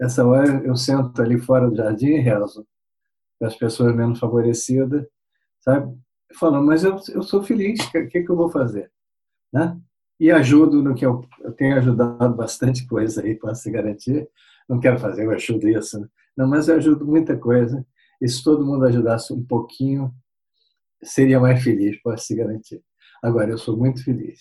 [0.00, 2.66] essa hora eu sento ali fora do jardim e rezo
[3.38, 5.06] para as pessoas menos favorecidas,
[5.60, 5.96] sabe?
[6.38, 8.90] Falando, mas eu, eu sou feliz, o que, que, que eu vou fazer?
[9.52, 9.78] Né?
[10.18, 14.28] E ajudo no que eu, eu tenho ajudado bastante coisa aí, posso garantir.
[14.68, 16.00] Não quero fazer, eu ajudo isso.
[16.00, 16.06] Né?
[16.36, 17.84] Não, mas eu ajudo muita coisa.
[18.20, 20.14] E se todo mundo ajudasse um pouquinho,
[21.02, 22.82] seria mais feliz, posso te garantir.
[23.22, 24.40] Agora, eu sou muito feliz.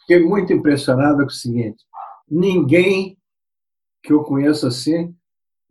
[0.00, 1.84] Fiquei muito impressionado com o seguinte:
[2.28, 3.16] ninguém
[4.02, 5.14] que eu conheço assim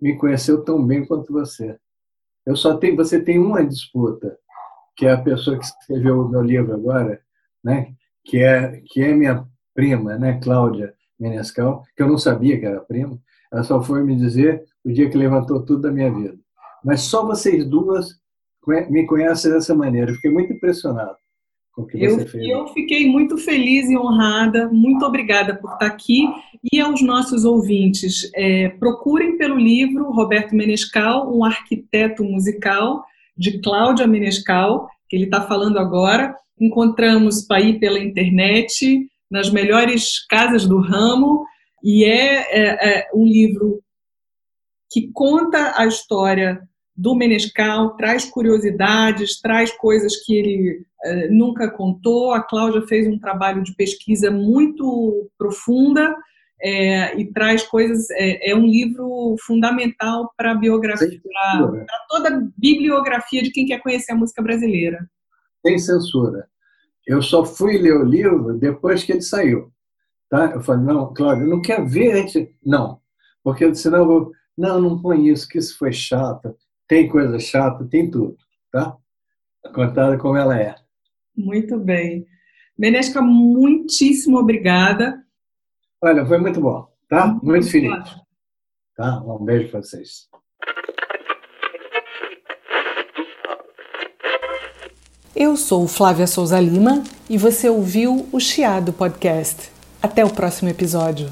[0.01, 1.77] me conheceu tão bem quanto você.
[2.45, 4.37] Eu só tenho, você tem uma disputa,
[4.95, 7.21] que é a pessoa que escreveu o meu livro agora,
[7.63, 7.93] né?
[8.23, 12.81] Que é que é minha prima, né, Cláudia Menescal, que eu não sabia que era
[12.81, 13.19] prima.
[13.51, 16.37] Ela só foi me dizer o dia que levantou tudo da minha vida.
[16.83, 18.20] Mas só vocês duas
[18.89, 20.13] me conhecem dessa maneira.
[20.13, 21.15] Fiquei muito impressionado
[21.73, 22.47] com o que eu, você fez.
[22.47, 24.69] Eu fiquei muito feliz e honrada.
[24.69, 26.27] Muito obrigada por estar aqui.
[26.71, 33.03] E aos nossos ouvintes, é, procurem pelo livro Roberto Menescal, um arquiteto musical,
[33.37, 36.35] de Cláudia Menescal, que ele está falando agora.
[36.59, 41.45] Encontramos aí pela internet, nas melhores casas do ramo,
[41.83, 43.81] e é, é, é um livro
[44.91, 46.61] que conta a história
[46.95, 52.31] do Menescal, traz curiosidades, traz coisas que ele eh, nunca contou.
[52.31, 56.15] A Cláudia fez um trabalho de pesquisa muito profunda
[56.61, 58.09] é, e traz coisas.
[58.11, 64.11] É, é, um livro fundamental para biografia, para toda a bibliografia de quem quer conhecer
[64.11, 65.09] a música brasileira.
[65.65, 66.47] Sem censura.
[67.05, 69.71] Eu só fui ler o livro depois que ele saiu.
[70.29, 70.51] Tá?
[70.51, 72.27] Eu falei, não, Cláudia, não quero ver.
[72.27, 72.55] Gente.
[72.63, 72.99] Não,
[73.43, 74.31] porque senão eu vou.
[74.57, 76.55] Não, não põe isso, que isso foi chato.
[76.91, 78.35] Tem coisa chata, tem tudo,
[78.69, 78.97] tá?
[79.73, 80.75] Contada como ela é.
[81.33, 82.27] Muito bem.
[82.77, 85.23] Menesca, muitíssimo obrigada.
[86.01, 87.27] Olha, foi muito bom, tá?
[87.27, 87.93] Muito, muito feliz.
[88.93, 89.23] Tá?
[89.23, 90.27] Um beijo para vocês.
[95.33, 99.71] Eu sou Flávia Souza Lima e você ouviu o Chiado Podcast.
[100.03, 101.31] Até o próximo episódio.